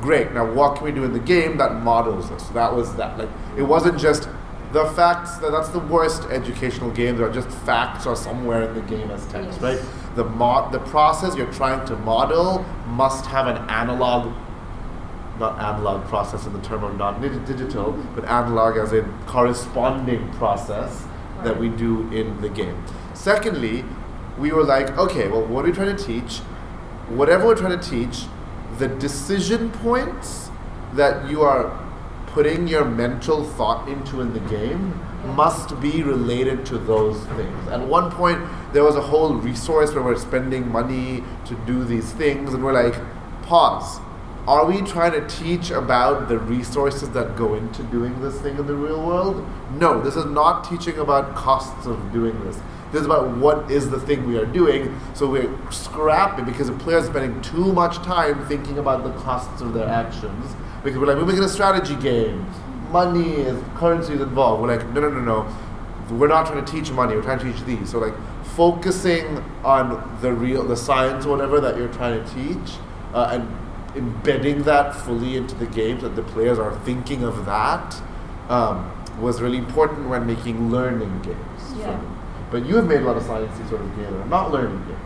[0.00, 0.32] Great.
[0.32, 2.46] Now, what can we do in the game that models this?
[2.48, 3.16] So that was that.
[3.18, 4.28] Like, it wasn't just
[4.72, 8.80] the facts that that's the worst educational games are just facts are somewhere in the
[8.82, 9.62] game as text, Yes.
[9.62, 9.80] right?
[10.16, 14.32] The mod the process you're trying to model must have an analog
[15.38, 20.28] not analog process in the term of not dig- digital, but analog as a corresponding
[20.34, 21.04] process
[21.42, 22.76] that we do in the game.
[23.14, 23.84] Secondly,
[24.38, 26.38] we were like, okay, well, what are we trying to teach?
[27.08, 28.24] Whatever we're trying to teach,
[28.78, 30.50] the decision points
[30.94, 31.78] that you are
[32.28, 34.98] putting your mental thought into in the game
[35.36, 37.68] must be related to those things.
[37.68, 38.40] At one point,
[38.72, 42.72] there was a whole resource where we're spending money to do these things, and we're
[42.72, 42.94] like,
[43.42, 44.00] pause.
[44.48, 48.66] Are we trying to teach about the resources that go into doing this thing in
[48.66, 49.46] the real world?
[49.78, 52.58] No, this is not teaching about costs of doing this.
[52.92, 54.94] This is about what is the thing we are doing.
[55.14, 59.72] So we're scrapping because the player's spending too much time thinking about the costs of
[59.72, 60.54] their actions.
[60.84, 62.46] Because we're like, we're making a strategy game.
[62.90, 64.62] Money is currency is involved.
[64.62, 65.56] We're like, no, no, no, no.
[66.16, 67.14] We're not trying to teach money.
[67.14, 67.90] We're trying to teach these.
[67.90, 68.14] So like,
[68.54, 72.76] focusing on the real, the science, or whatever that you're trying to teach,
[73.14, 77.46] uh, and embedding that fully into the game so that the players are thinking of
[77.46, 78.00] that
[78.48, 81.78] um, was really important when making learning games.
[81.78, 82.00] Yeah.
[82.52, 85.00] But you have made a lot of sciencey sort of games, not learning games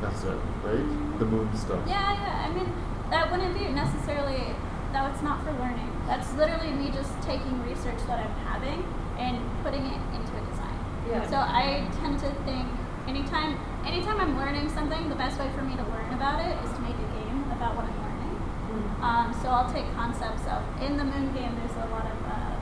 [0.00, 1.18] necessarily, right?
[1.18, 1.82] The moon stuff.
[1.82, 2.46] Yeah, yeah.
[2.46, 2.70] I mean,
[3.10, 4.54] that wouldn't be necessarily.
[4.94, 5.90] No, it's not for learning.
[6.06, 8.86] That's literally me just taking research that I'm having
[9.18, 9.34] and
[9.64, 10.78] putting it into a design.
[11.10, 11.26] Yeah.
[11.26, 12.70] So I tend to think
[13.08, 16.70] anytime anytime I'm learning something, the best way for me to learn about it is
[16.70, 18.38] to make a game about what I'm learning.
[18.70, 19.02] Mm.
[19.02, 21.50] Um, so I'll take concepts of in the moon game.
[21.58, 22.54] There's a lot of uh,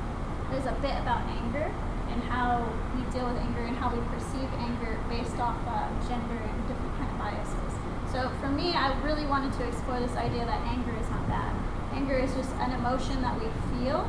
[0.48, 1.68] there's a bit about anger
[2.12, 6.36] and how we deal with anger and how we perceive anger based off uh, gender
[6.38, 7.72] and different kind of biases.
[8.12, 11.54] So for me, I really wanted to explore this idea that anger is not bad.
[11.92, 13.46] Anger is just an emotion that we
[13.78, 14.08] feel.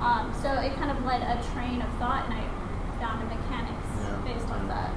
[0.00, 2.42] Um, so it kind of led a train of thought, and I
[3.00, 4.16] found a mechanics Yeah.
[4.24, 4.90] based on that.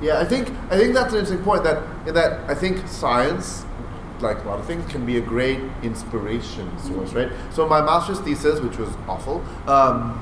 [0.00, 1.62] Yeah, I think I think that's an interesting point.
[1.64, 3.64] That in that I think science,
[4.20, 7.30] like a lot of things, can be a great inspiration source, right?
[7.52, 10.20] So my master's thesis, which was awful, um,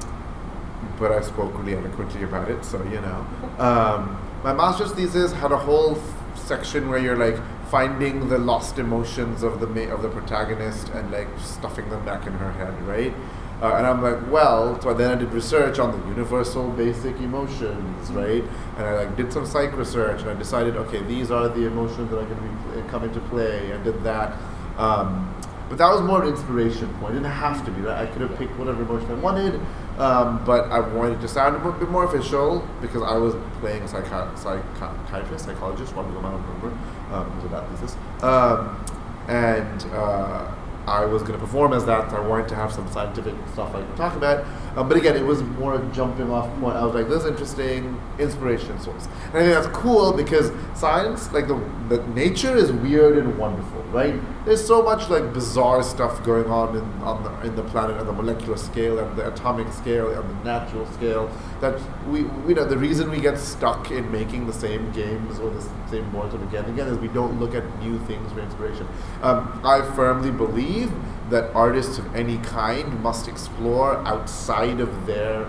[1.01, 3.27] but I spoke really eloquently about it, so you know.
[3.59, 7.39] Um, my master's thesis had a whole f- section where you're like
[7.71, 12.27] finding the lost emotions of the ma- of the protagonist and like stuffing them back
[12.27, 13.15] in her head, right?
[13.63, 18.11] Uh, and I'm like, well, so then I did research on the universal basic emotions,
[18.13, 18.43] right?
[18.77, 22.11] And I like did some psych research, and I decided, okay, these are the emotions
[22.11, 24.37] that are going to be come into play, and did that.
[24.79, 25.35] Um,
[25.69, 27.13] but that was more an inspiration point.
[27.13, 27.83] It didn't have to be.
[27.83, 28.03] Right?
[28.03, 29.61] I could have picked whatever emotion I wanted,
[30.01, 33.87] um, but I wanted to sound a bit more official because I was playing a
[33.87, 36.79] psychi- psychiatrist, psychologist, one of them I don't remember.
[37.13, 37.97] Um, it that thesis?
[38.23, 38.85] Um,
[39.29, 40.51] and uh,
[40.87, 42.13] I was going to perform as that.
[42.13, 44.45] I wanted to have some scientific stuff I could talk about.
[44.77, 46.77] Um, but again, it was more a jumping off point.
[46.77, 49.07] I was like, this is interesting inspiration source.
[49.27, 51.57] And I think that's cool because science, like the,
[51.89, 54.15] the nature is weird and wonderful, right?
[54.45, 58.07] There's so much like bizarre stuff going on in, on the, in the planet at
[58.07, 61.31] the molecular scale and the atomic scale and the natural scale
[61.61, 65.51] that we, you know, the reason we get stuck in making the same games or
[65.51, 68.87] the same boards again and again is we don't look at new things for inspiration.
[69.23, 70.93] Um, I firmly believe
[71.31, 75.49] that artists of any kind must explore outside of their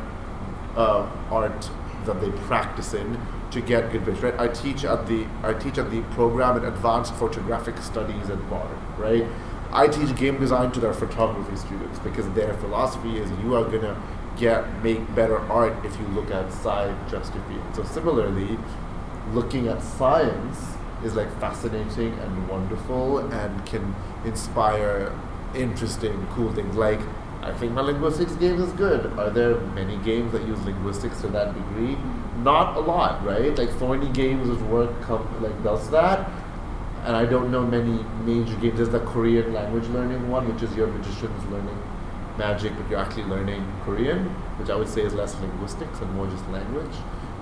[0.76, 1.70] uh, art
[2.06, 3.20] that they practice in
[3.52, 4.22] to get good bits.
[4.22, 4.40] Right?
[4.40, 8.78] I teach at the I teach at the program in Advanced Photographic Studies at Bard.
[8.98, 9.26] Right?
[9.74, 14.02] I teach game design to their photography students because their philosophy is you are gonna
[14.38, 17.76] get make better art if you look outside just your field.
[17.76, 18.58] So similarly,
[19.34, 25.12] looking at science is like fascinating and wonderful and can inspire
[25.56, 26.76] interesting, cool things.
[26.76, 27.00] Like,
[27.42, 29.06] I think my linguistics game is good.
[29.18, 31.98] Are there many games that use linguistics to that degree?
[32.38, 33.56] Not a lot, right?
[33.58, 36.30] Like Thorny Games' work come, like does that,
[37.06, 38.78] and I don't know many major games.
[38.78, 41.78] There's the Korean language learning one, which is your magicians learning
[42.38, 44.26] magic, but you're actually learning Korean,
[44.58, 46.96] which I would say is less linguistics and more just language.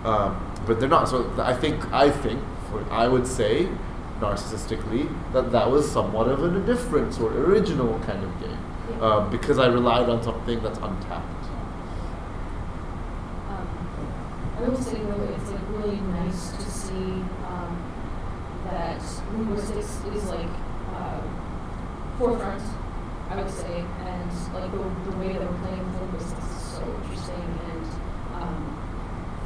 [0.03, 1.09] Um, but they're not.
[1.09, 2.41] So I think I think
[2.89, 3.67] I would say
[4.19, 8.57] narcissistically that that was somewhat of a different sort of original kind of game
[8.91, 9.05] Yeah.
[9.05, 11.45] uh, because I relied on something that's untapped.
[13.49, 13.67] Um,
[14.57, 17.71] I will say really, it's like really nice to see um,
[18.65, 19.01] that
[19.35, 20.49] linguistics is like
[20.95, 21.21] uh,
[22.17, 22.61] forefront,
[23.29, 26.83] I would say, and like the, the way that we're playing with linguistics is so
[27.03, 27.85] interesting and
[28.35, 28.59] um,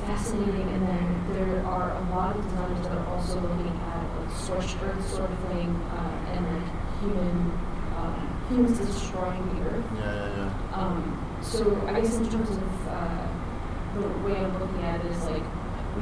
[0.08, 0.68] fascinating.
[0.74, 3.93] And then there are a lot of designers that are also looking at
[4.36, 6.70] scorched earth sort of thing uh, and like
[7.02, 7.52] human
[7.98, 9.86] um, humans destroying the earth.
[9.98, 10.76] Yeah, yeah, yeah.
[10.76, 13.28] Um, so I guess in terms of uh,
[13.96, 15.44] the way I'm looking at it is like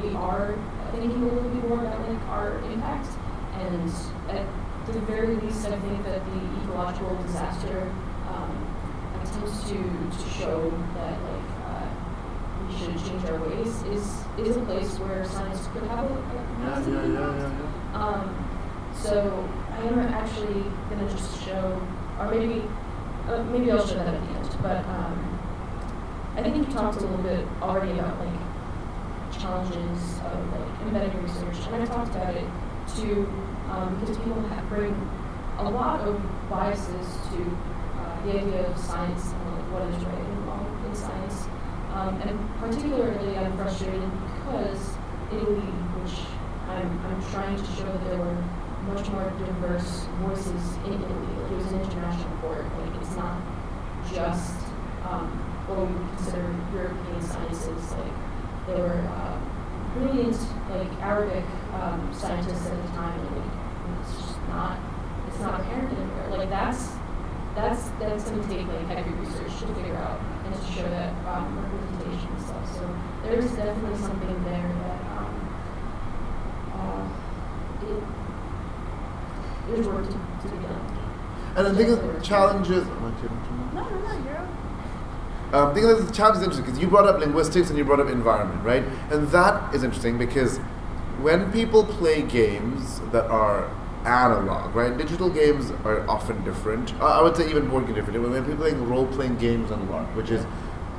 [0.02, 0.58] we are
[0.92, 3.08] thinking a little bit more about like our impact,
[3.56, 3.92] and
[4.30, 4.46] at
[4.88, 7.92] the very least, I think that the ecological disaster
[8.30, 8.52] um,
[9.22, 11.88] attempts to to show that like uh,
[12.68, 16.20] we should change our ways is is a place where science could have a, a
[16.62, 17.71] Yeah, yeah, yeah, yeah, yeah.
[17.94, 21.82] Um, so I am actually gonna just show,
[22.20, 22.64] or maybe,
[23.28, 24.58] uh, maybe I'll show that at the end.
[24.62, 25.40] But um,
[26.36, 31.68] I think you talked a little bit already about like challenges of like embedded research,
[31.68, 32.48] and I talked about it
[32.96, 33.28] too
[33.70, 34.96] um, because people have bring
[35.58, 37.58] a lot of biases to
[38.00, 41.46] uh, the idea of science and like what is right and wrong in science.
[41.94, 44.96] Um, and particularly, I'm frustrated because
[45.32, 46.20] Italy, which
[46.72, 48.38] I'm, I'm trying to show that there were
[48.88, 51.34] much more diverse voices in Italy.
[51.52, 52.66] It was an international court.
[52.80, 53.42] Like it's not
[54.14, 54.56] just
[55.06, 55.28] um,
[55.68, 57.92] what we would consider European sciences.
[57.92, 58.14] Like
[58.68, 59.40] there were uh,
[59.94, 60.38] brilliant
[60.70, 63.52] like Arabic um, scientists at the time, and like,
[64.02, 64.80] it's just not
[65.28, 66.38] it's not apparent anywhere.
[66.38, 66.90] Like that's
[67.56, 71.12] that's that's going to take like heavy research to figure out and to show that
[71.28, 72.66] um, representation stuff.
[72.76, 72.84] So
[73.24, 75.34] there's definitely something there that um,
[76.76, 77.04] uh,
[77.86, 78.04] it,
[79.72, 80.98] there's work to, to be done.
[81.56, 82.88] And I think the challenges.
[82.88, 83.74] Am I taking too much?
[83.74, 84.38] No, no, no, you're
[85.54, 88.00] Um, I think the challenge is interesting because you brought up linguistics and you brought
[88.00, 88.84] up environment, right?
[89.12, 90.58] And that is interesting because
[91.22, 93.70] when people play games that are
[94.06, 94.98] analog, right?
[94.98, 96.94] Digital games are often different.
[97.00, 98.22] Uh, I would say even more different.
[98.22, 100.46] When people play role-playing games on LARP, which is,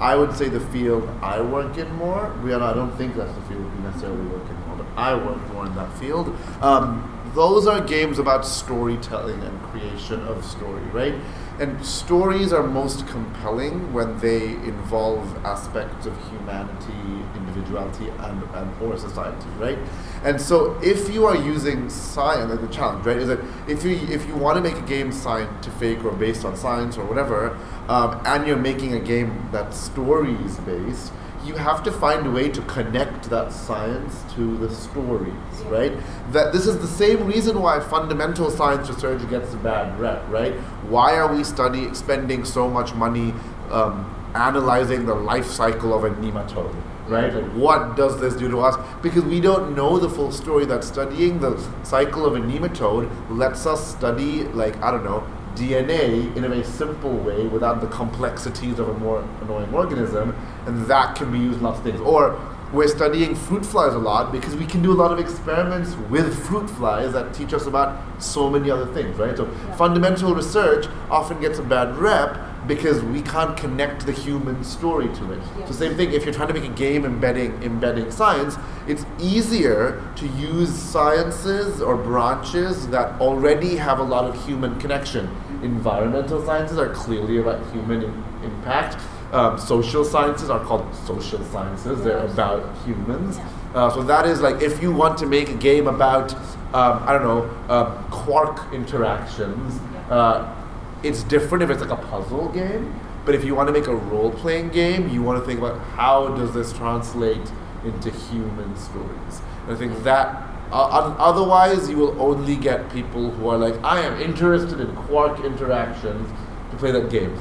[0.02, 2.34] I would say, the field I work in more.
[2.42, 5.40] Rihanna, I don't think that's the field you necessarily work in more, but I work
[5.52, 6.36] more in that field.
[6.60, 11.14] Um, those are games about storytelling and creation of story, right?
[11.60, 18.96] And stories are most compelling when they involve aspects of humanity, individuality, and, and or
[18.98, 19.78] society, right?
[20.24, 24.26] And so, if you are using science, the challenge, right, is that if you if
[24.26, 27.56] you want to make a game scientific or based on science or whatever,
[27.88, 31.12] um, and you're making a game that's stories based,
[31.44, 35.34] you have to find a way to connect that science to the stories,
[35.66, 35.92] right?
[36.30, 40.54] That this is the same reason why fundamental science research gets a bad rep, right?
[40.88, 43.34] Why are we study spending so much money
[43.70, 46.74] um, analyzing the life cycle of a nematode?
[47.08, 47.34] Right?
[47.34, 48.76] Like what does this do to us?
[49.02, 53.66] Because we don't know the full story that studying the cycle of a nematode lets
[53.66, 58.78] us study like, I don't know, DNA in a very simple way without the complexities
[58.78, 60.34] of a more annoying organism,
[60.66, 62.00] and that can be used in lots of things.
[62.00, 62.38] Or
[62.72, 66.46] we're studying fruit flies a lot because we can do a lot of experiments with
[66.46, 69.36] fruit flies that teach us about so many other things, right?
[69.36, 75.08] So fundamental research often gets a bad rep because we can't connect the human story
[75.14, 75.40] to it.
[75.58, 75.66] Yeah.
[75.66, 80.02] So same thing if you're trying to make a game embedding embedding science, it's easier
[80.16, 85.28] to use sciences or branches that already have a lot of human connection.
[85.62, 88.96] Environmental sciences are clearly about human im- impact.
[89.32, 92.04] Um, social sciences are called social sciences.
[92.04, 93.38] They're about humans.
[93.74, 96.34] Uh, so that is like if you want to make a game about
[96.74, 99.80] um, I don't know um, quark interactions.
[100.10, 100.61] Uh,
[101.02, 102.98] it's different if it's like a puzzle game.
[103.24, 106.28] But if you want to make a role-playing game, you want to think about how
[106.34, 107.52] does this translate
[107.84, 109.42] into human stories.
[109.62, 114.00] And I think that uh, otherwise you will only get people who are like, I
[114.00, 116.28] am interested in quark interactions
[116.70, 117.36] to play that game.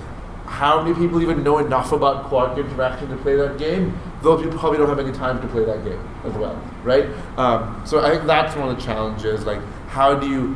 [0.45, 3.97] How many people even know enough about quark interaction to play that game?
[4.21, 7.05] Those people probably don't have any time to play that game as well, right?
[7.37, 9.45] Um, so I think that's one of the challenges.
[9.45, 10.55] Like, how do you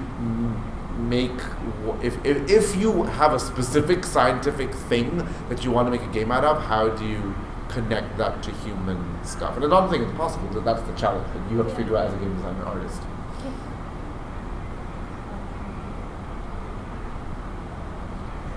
[1.00, 1.32] make
[2.02, 6.12] if, if if you have a specific scientific thing that you want to make a
[6.14, 7.36] game out of, how do you
[7.70, 9.56] connect that to human stuff?
[9.56, 10.48] And I don't think it's possible.
[10.54, 13.02] but that's the challenge that you have to figure out as a game designer artist.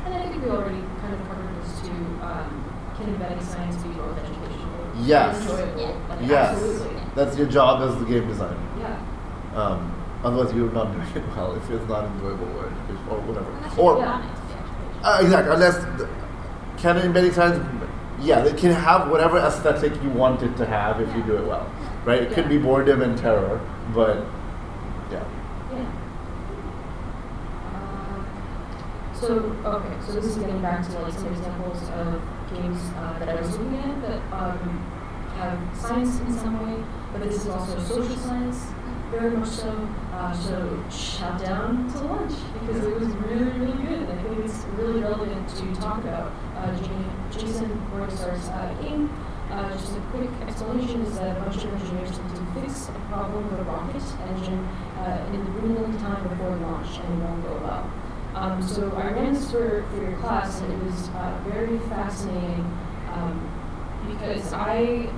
[0.04, 1.88] And I think we already kind of covered this too.
[2.22, 2.64] Um,
[2.96, 5.40] can embedding science be both educational Yes.
[5.40, 5.80] enjoyable?
[5.80, 6.08] Yeah.
[6.08, 7.02] Like, Yes, Absolutely.
[7.14, 8.56] that's your job as the game designer.
[8.78, 8.96] Yeah.
[9.54, 9.92] Um,
[10.24, 12.72] otherwise, you're not doing it well if it's not enjoyable work
[13.10, 13.50] or whatever.
[13.50, 14.48] Unless Or want it to be
[15.04, 16.08] uh, exactly, unless the,
[16.76, 17.64] can embedding science,
[18.20, 21.46] yeah, it can have whatever aesthetic you want it to have if you do it
[21.46, 21.70] well,
[22.04, 22.22] right?
[22.22, 23.60] It could be boredom and terror,
[23.94, 24.26] but
[25.10, 25.24] yeah.
[25.72, 25.86] Yeah.
[27.74, 28.26] Um,
[29.14, 32.20] so okay, so this is getting back to like some examples of
[32.52, 34.78] games uh, that I was looking at that um,
[35.36, 38.66] have science in some way, but this is also social science,
[39.12, 39.70] very much so.
[40.18, 44.44] Uh, so shout down to lunch because it was really really good, and I think
[44.44, 46.32] it's really relevant to talk about.
[46.56, 46.76] Uh,
[47.30, 49.08] Jason Morningstar's uh, game
[49.50, 52.92] Uh, just a quick explanation is that a bunch of engineers need to fix a
[53.08, 54.62] problem with a rocket engine
[54.98, 57.90] uh, in the really time before launch and it won't go well.
[58.34, 62.66] Um, so I ran this for, for your class and it was uh, very fascinating
[63.14, 63.40] um,
[64.06, 65.08] because I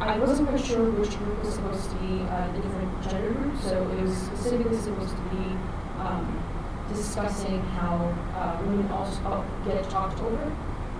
[0.00, 3.64] I wasn't quite sure which group was supposed to be uh, the different gender groups,
[3.64, 5.44] so it was specifically supposed to be
[6.00, 6.24] um,
[6.88, 10.52] discussing how uh, women also get talked over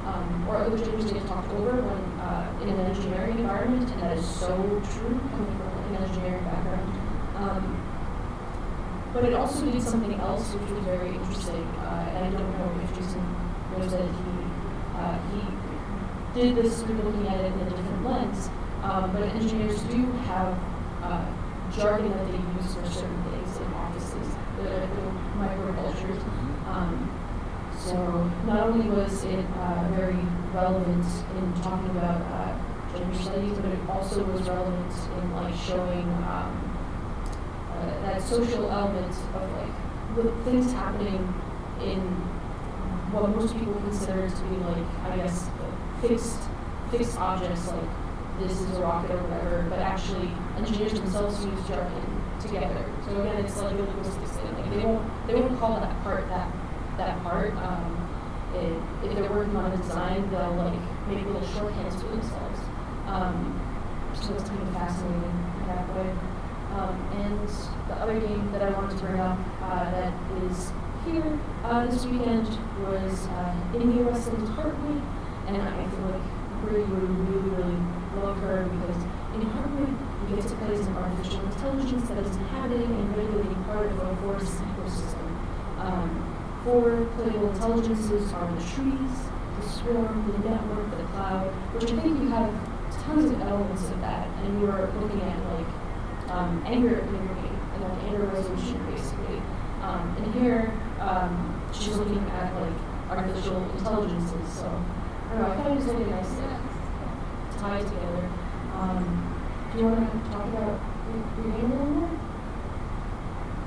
[0.05, 4.19] um, or other genders get talked over when uh, in an engineering environment, and that
[4.19, 4.53] is so
[4.93, 6.93] true coming from an engineering background.
[7.41, 7.65] Um,
[9.15, 12.81] but it also did something else which was very interesting, uh, and I don't know
[12.85, 13.25] if Jason
[13.73, 14.33] knows that he
[14.93, 15.41] uh, he
[16.37, 18.51] did this through looking at it in a different lens.
[18.83, 20.59] Um, but engineers do have
[21.03, 21.25] uh,
[21.77, 25.05] jargon that they use for certain things in offices, the, the
[25.37, 26.21] microcultures.
[26.67, 27.11] Um,
[27.77, 30.19] so not only was it uh, very
[30.55, 31.05] relevant
[31.37, 32.59] in talking about uh,
[32.97, 36.71] gender studies, but it also was relevant in like showing um,
[37.73, 41.33] uh, that social element of like things happening
[41.83, 42.01] in
[43.13, 45.49] what most people consider to be like I guess
[46.01, 46.39] fixed
[46.91, 47.89] fixed objects like
[48.41, 52.07] this is a rocket or whatever, but actually engineers themselves use jargon
[52.41, 52.85] together.
[53.05, 54.55] So again, it's like a linguistics thing.
[54.55, 56.49] Like they won't they won't call that part that
[56.97, 57.55] that part.
[57.57, 58.09] Um,
[58.55, 58.75] it,
[59.05, 62.61] if they're working on a design, they'll like make little shorthands for themselves.
[63.07, 63.37] Um,
[64.15, 66.11] so it's kind of fascinating in that way.
[66.75, 67.49] Um, and
[67.89, 70.15] the other game that I wanted to bring up uh, that
[70.45, 70.73] is
[71.05, 72.47] here uh, this weekend
[72.87, 75.03] was uh, India Weston's Heartwood,
[75.47, 76.23] and I feel like
[76.65, 79.03] really would really, really because
[79.35, 79.95] in Heartwood
[80.29, 84.17] you get to as an artificial intelligence that is inhabiting and regulating part of a
[84.17, 85.27] forest ecosystem.
[85.79, 86.27] Um,
[86.65, 89.17] Four playable intelligences are the trees,
[89.57, 92.53] the swarm, the network, the cloud, which I think you have
[93.07, 95.67] tons of elements of that, and you are looking at like
[96.29, 99.41] um, anger your and like anger resolution basically.
[99.81, 102.77] Um, and here, um, she's looking at like
[103.09, 104.53] artificial intelligences.
[104.53, 105.51] So I don't know.
[105.53, 106.70] I thought it was a nice
[107.61, 108.31] tie together.
[108.75, 109.05] Um,
[109.73, 110.81] do you want to talk about
[111.37, 112.11] your game a little more?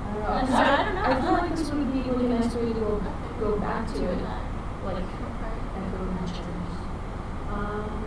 [0.04, 1.02] I don't know.
[1.02, 3.02] I feel like this would be really nice way to go,
[3.38, 4.18] go back to it,
[4.84, 6.74] like echo mentions.
[7.50, 8.02] Um,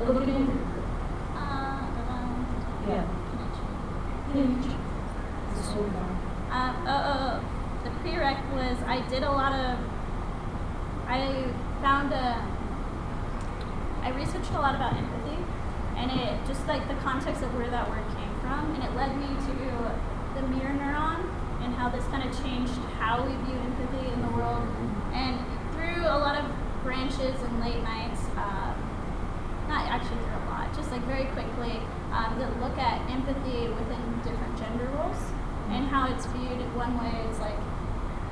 [0.00, 0.48] a little bit
[1.34, 1.82] Uh,
[2.88, 3.04] Yeah.
[4.34, 4.76] Yeah, you just,
[5.56, 6.10] just hold on.
[6.52, 9.78] Uh, oh, oh, oh, the prereq was I did a lot of.
[11.08, 11.52] I
[11.82, 12.49] found a.
[14.20, 15.40] Researched a lot about empathy,
[15.96, 19.16] and it just like the context of where that word came from, and it led
[19.16, 19.54] me to
[20.36, 21.24] the mirror neuron
[21.64, 24.68] and how this kind of changed how we view empathy in the world.
[25.16, 25.40] And
[25.72, 26.44] through a lot of
[26.84, 28.76] branches and late nights, um,
[29.72, 31.80] not actually through a lot, just like very quickly,
[32.12, 35.32] um, that look at empathy within different gender roles
[35.72, 36.60] and how it's viewed.
[36.76, 37.58] One way is like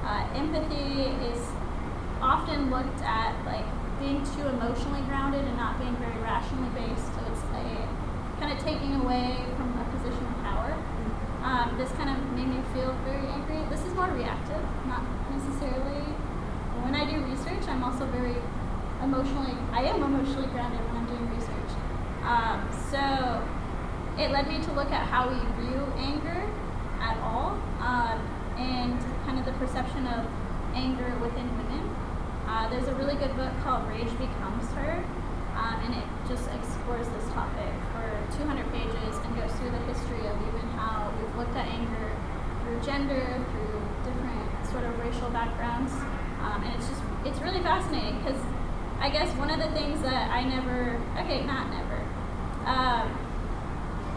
[0.05, 1.41] uh, empathy is
[2.21, 3.65] often looked at like
[3.99, 7.07] being too emotionally grounded and not being very rationally based.
[7.15, 7.89] So it's a
[8.39, 10.71] kind of taking away from a position of power.
[11.43, 13.63] Um, this kind of made me feel very angry.
[13.71, 16.07] This is more reactive, not necessarily.
[16.87, 18.37] When I do research, I'm also very
[19.03, 21.71] emotionally, I am emotionally grounded when I'm doing research.
[22.23, 22.59] Um,
[22.91, 23.43] so
[24.21, 26.47] it led me to look at how we view anger
[27.01, 28.19] at all um,
[28.59, 30.27] and kind of the perception of
[30.75, 31.58] anger within.
[32.49, 35.05] Uh, there's a really good book called Rage Becomes Her,
[35.53, 38.09] um, and it just explores this topic for
[38.41, 42.09] 200 pages and goes through the history of even how we've looked at anger
[42.65, 45.93] through gender, through different sort of racial backgrounds.
[46.41, 48.41] Um, and it's just, it's really fascinating because
[48.99, 52.01] I guess one of the things that I never, okay, not never,
[52.65, 53.13] um,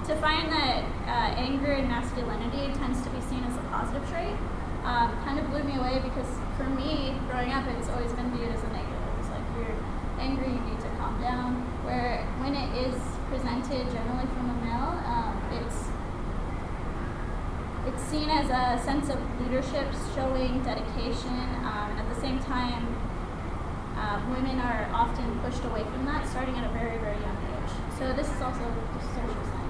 [0.08, 4.40] to find that uh, anger and masculinity tends to be seen as a positive trait
[4.84, 6.28] um, kind of blew me away because
[6.58, 9.14] for me, growing up, it's always been viewed as a negative.
[9.20, 9.78] It's like you're
[10.20, 11.62] angry, you need to calm down.
[11.86, 12.96] Where when it is
[13.30, 15.90] presented generally from a male, um, it's
[17.88, 22.86] it's seen as a sense of leadership, showing dedication, um, and at the same time,
[23.98, 27.72] uh, women are often pushed away from that, starting at a very, very young age.
[27.98, 28.66] So this is also
[29.14, 29.62] social science.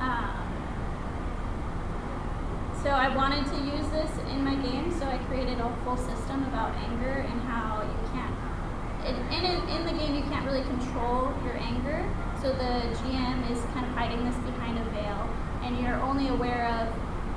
[0.00, 0.40] Um,
[2.82, 6.44] so I wanted to use this in my game, so I created a full system
[6.44, 8.34] about anger and how you can't.
[9.06, 12.04] In, in, in the game, you can't really control your anger,
[12.40, 15.28] so the GM is kind of hiding this behind a veil
[15.62, 16.88] and you're only aware of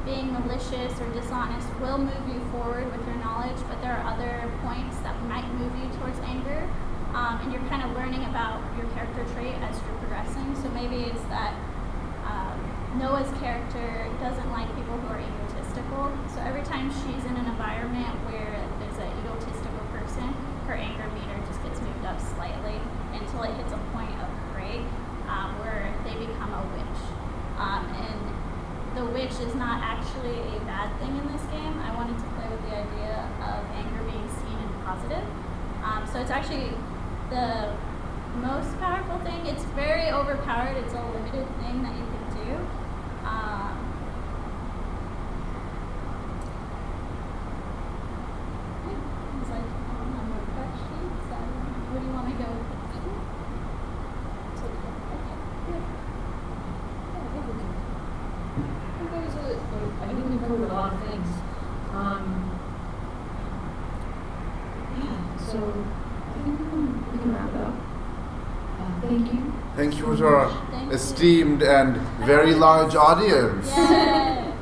[0.06, 4.52] being malicious or dishonest will move you forward with your knowledge, but there are other
[4.64, 6.68] points that might move you towards anger.
[7.14, 10.56] um, and you're kind of learning about your character trait as you're progressing.
[10.62, 11.54] So maybe it's that
[13.00, 16.14] Noah's character doesn't like people who are egotistical.
[16.30, 20.30] So every time she's in an environment where there's an egotistical person,
[20.70, 22.78] her anger meter just gets moved up slightly
[23.18, 24.86] until it hits a point of break
[25.26, 27.02] um, where they become a witch.
[27.58, 28.22] Um, and
[28.94, 31.74] the witch is not actually a bad thing in this game.
[31.82, 35.26] I wanted to play with the idea of anger being seen and positive.
[35.82, 36.70] Um, so it's actually
[37.34, 37.74] the
[38.38, 39.46] most powerful thing.
[39.50, 40.78] It's very overpowered.
[40.78, 42.54] It's a limited thing that you can do.
[43.24, 43.78] Um,
[48.84, 51.14] yeah, it's like I don't have more questions.
[51.30, 52.50] So where do you want to go?
[52.52, 53.18] with it?
[54.60, 55.38] So, okay,
[55.68, 55.84] good.
[57.14, 57.72] Yeah, I think we can.
[58.84, 59.48] I think there's a,
[60.02, 61.30] I think we covered a lot of things.
[61.94, 62.24] Um,
[65.00, 67.76] yeah, so I think we can, we can wrap it up.
[68.80, 69.54] Uh, thank you.
[69.76, 70.91] Thank you to our Thank you.
[71.24, 71.95] Esteemed and
[72.26, 73.67] very large audience.
[73.69, 74.41] Yeah.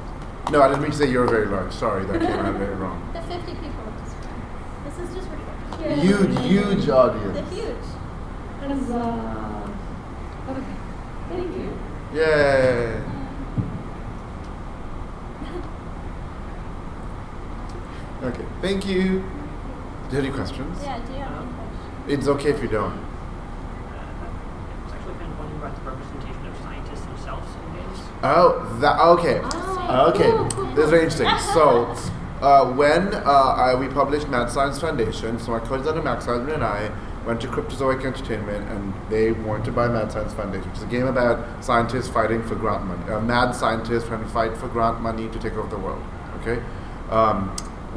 [0.51, 1.71] No, I didn't mean to say you're very large.
[1.71, 3.09] Sorry, that came out very wrong.
[3.13, 3.71] The 50 people
[4.03, 4.83] just fine.
[4.83, 5.79] This is just recording.
[5.81, 5.95] Yeah.
[5.95, 7.33] Huge, huge audience.
[7.37, 7.53] The audience.
[7.53, 7.77] huge.
[8.59, 9.69] That is, uh,
[10.49, 10.75] okay.
[11.29, 11.69] Thank you.
[12.19, 13.01] Yay.
[18.23, 19.03] Okay, thank you.
[19.03, 20.83] Do you have any questions?
[20.83, 22.13] Yeah, do you have any questions?
[22.13, 22.99] It's okay if you don't.
[24.85, 28.10] It's actually kind of wondering about the representation of scientists themselves in games.
[28.23, 29.41] Oh, that okay.
[29.43, 31.27] Oh, Okay, cool, cool, this is very interesting.
[31.53, 31.85] So,
[32.41, 36.63] uh, when uh, I, we published Mad Science Foundation, so my co-designer Max Heisman and
[36.63, 36.91] I
[37.25, 40.87] went to Cryptozoic Entertainment, and they wanted to buy Mad Science Foundation, which is a
[40.87, 43.11] game about scientists fighting for grant money.
[43.11, 46.03] Uh, mad scientists trying to fight for grant money to take over the world.
[46.41, 46.61] Okay.
[47.09, 47.49] Um,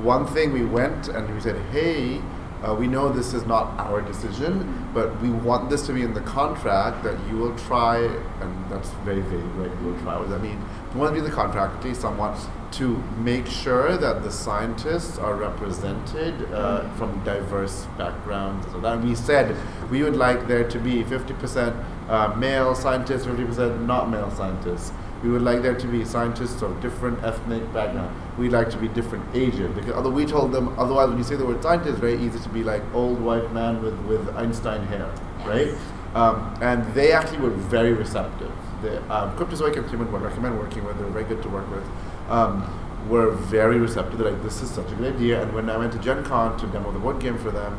[0.03, 2.21] one thing we went and we said, hey.
[2.65, 6.15] Uh, we know this is not our decision, but we want this to be in
[6.15, 9.71] the contract that you will try, and that's very vague, right?
[9.81, 10.17] You will try.
[10.17, 10.65] What does that mean?
[10.95, 12.39] We want to be in the contract, at least somewhat,
[12.73, 18.67] to make sure that the scientists are represented uh, from diverse backgrounds.
[18.71, 19.57] So that we said
[19.91, 24.93] we would like there to be 50% uh, male scientists, 50% not male scientists.
[25.25, 28.15] We would like there to be scientists of different ethnic background.
[28.37, 31.35] We'd like to be different Asian because although we told them otherwise when you say
[31.35, 34.87] the word scientist, it's very easy to be like old white man with, with Einstein
[34.87, 35.11] hair,
[35.47, 35.73] right?
[36.15, 38.53] Um, and they actually were very receptive.
[38.83, 40.99] The um, Cryptozoic Entertainment would recommend working with.
[40.99, 41.85] They're very good to work with.
[42.29, 42.63] Um,
[43.09, 44.19] were very receptive.
[44.19, 45.43] They're like, this is such a good idea.
[45.43, 47.73] And when I went to Gen Con to demo the board game for them,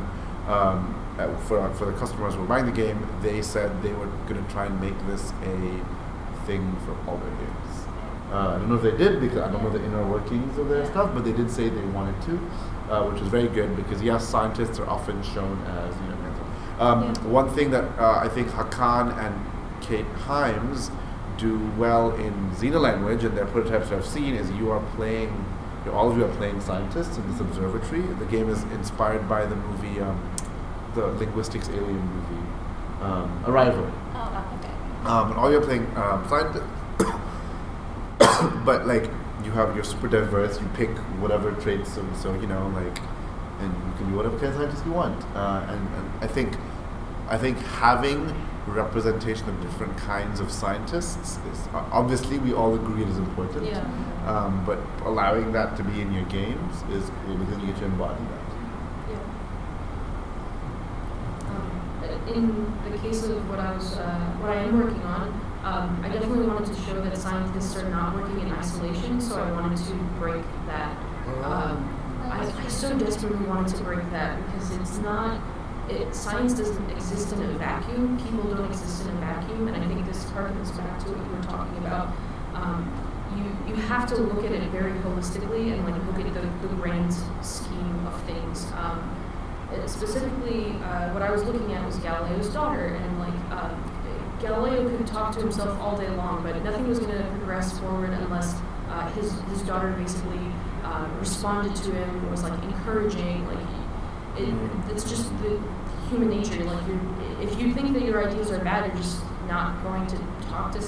[0.48, 4.06] um, uh, for, for the customers who were buying the game, they said they were
[4.28, 5.80] going to try and make this a
[6.46, 7.86] thing for all their games.
[8.32, 10.68] Uh, I don't know if they did because I don't know the inner workings of
[10.68, 12.32] their stuff, but they did say they wanted to,
[12.92, 16.16] uh, which was very good because yes, scientists are often shown as you know.
[16.78, 17.12] Um, Yeah.
[17.28, 19.34] One thing that uh, I think Hakan and
[19.80, 20.90] Kate Hymes
[21.38, 25.30] do well in Xenolanguage and their prototypes I've seen is you are playing,
[25.84, 28.02] you know, all of you are playing scientists in this observatory.
[28.02, 30.18] The game is inspired by the movie, um,
[30.94, 32.46] the linguistics alien movie,
[33.02, 33.90] um, Arrival.
[34.14, 34.72] Oh, okay.
[35.06, 36.24] Um, and all you're playing um,
[38.64, 39.10] but like
[39.44, 40.60] you have you're super diverse.
[40.60, 40.90] You pick
[41.20, 42.98] whatever traits, so, so you know like,
[43.60, 45.24] and you can be whatever kind of scientist you want.
[45.34, 46.56] Uh, and, and I think,
[47.28, 48.34] I think having
[48.66, 53.64] representation of different kinds of scientists is obviously we all agree it is important.
[53.64, 53.86] Yeah.
[54.26, 57.84] Um, but allowing that to be in your games is cool because you get to
[57.84, 58.40] embody that.
[59.08, 59.20] Yeah.
[61.50, 61.80] Um,
[62.34, 65.28] in the case of what I was, uh, what I am working on,
[65.64, 69.50] um, I definitely wanted to show that scientists are not working in isolation, so I
[69.52, 70.96] wanted to break that.
[71.42, 71.96] Um,
[72.30, 75.40] I, I so desperately wanted to break that because it's not,
[75.88, 78.16] it, science doesn't exist in a vacuum.
[78.18, 81.36] People don't exist in a vacuum, and I think this harkens back to what you
[81.36, 82.14] were talking about.
[82.54, 82.86] Um,
[83.36, 86.74] you, you have to look at it very holistically and like look at the, the
[86.74, 87.12] grand
[87.42, 88.66] scheme of things.
[88.76, 89.25] Um,
[89.86, 95.06] specifically, uh, what I was looking at was Galileo's daughter, and like um, Galileo could
[95.06, 98.54] talk to himself all day long, but nothing was going to progress forward unless
[98.88, 100.40] uh, his his daughter basically
[100.84, 103.58] uh, responded to him, was like encouraging, like
[104.38, 104.54] it,
[104.90, 105.60] it's just the
[106.08, 106.62] human nature.
[106.64, 107.00] Like you're,
[107.40, 110.16] if you think that your ideas are bad, you're just not going to
[110.48, 110.82] talk to.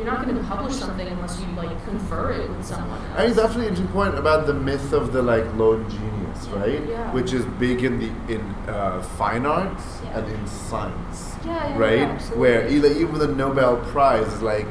[0.00, 2.98] You're not going to publish something unless you like confer it with someone.
[3.16, 3.30] Else.
[3.32, 6.82] it's actually an interesting point about the myth of the like lone genius, right?
[6.88, 7.12] Yeah.
[7.12, 10.20] Which is big in the in uh, fine arts Yeah.
[10.20, 12.20] and in science, Yeah, yeah, right?
[12.34, 14.68] Where either even the Nobel Prize is like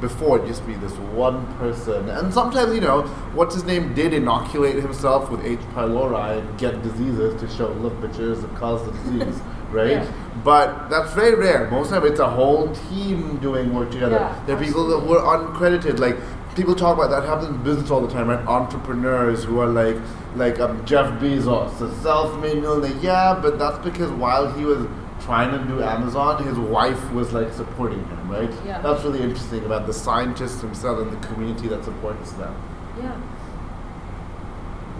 [0.00, 3.02] before it used to be this one person, and sometimes you know
[3.36, 5.60] what's his name did inoculate himself with H.
[5.76, 9.40] pylori and get diseases to show look bitches that cause the disease,
[9.72, 9.90] right?
[9.90, 10.12] Yeah.
[10.44, 11.70] But that's very rare.
[11.70, 14.16] Most of the time, it's a whole team doing work together.
[14.16, 15.98] Yeah, there are people that were uncredited.
[15.98, 16.16] Like
[16.54, 18.46] people talk about that happens in business all the time, right?
[18.46, 19.96] Entrepreneurs who are like
[20.36, 22.98] like um, Jeff Bezos, a self-made millionaire.
[23.02, 24.86] Yeah, but that's because while he was
[25.24, 28.50] trying to do Amazon, his wife was like supporting him, right?
[28.64, 28.80] Yeah.
[28.80, 32.54] That's really interesting about the scientists themselves and the community that supports them.
[32.98, 33.14] Yeah.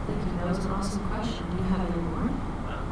[0.07, 0.33] Thank you.
[0.39, 1.45] That was an awesome question.
[1.57, 2.29] You have any more?
[2.71, 2.85] Um,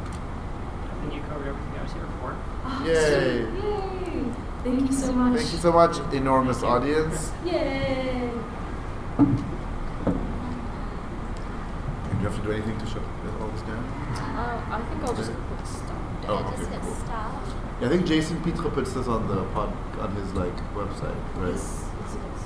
[0.91, 2.37] I think you covered everything I was here for.
[2.64, 3.41] Oh, Yay.
[3.41, 4.24] Yay!
[4.64, 5.39] Thank you so much.
[5.39, 7.33] Thank you so much, enormous audience.
[7.45, 8.31] Yay!
[9.18, 9.24] Do
[12.18, 13.03] you have to do anything to shut
[13.41, 13.78] all this down?
[13.78, 15.97] Uh, I think I'll just put stop.
[16.28, 16.95] Oh, okay, just hit cool.
[16.95, 17.33] stop.
[17.81, 21.53] Yeah, I think Jason Petra puts this on the pod on his like website, right?
[21.53, 22.41] Yes, yes, it is.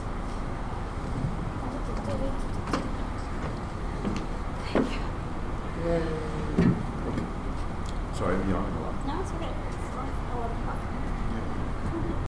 [8.19, 8.94] Sorry, I'm yawning a lot.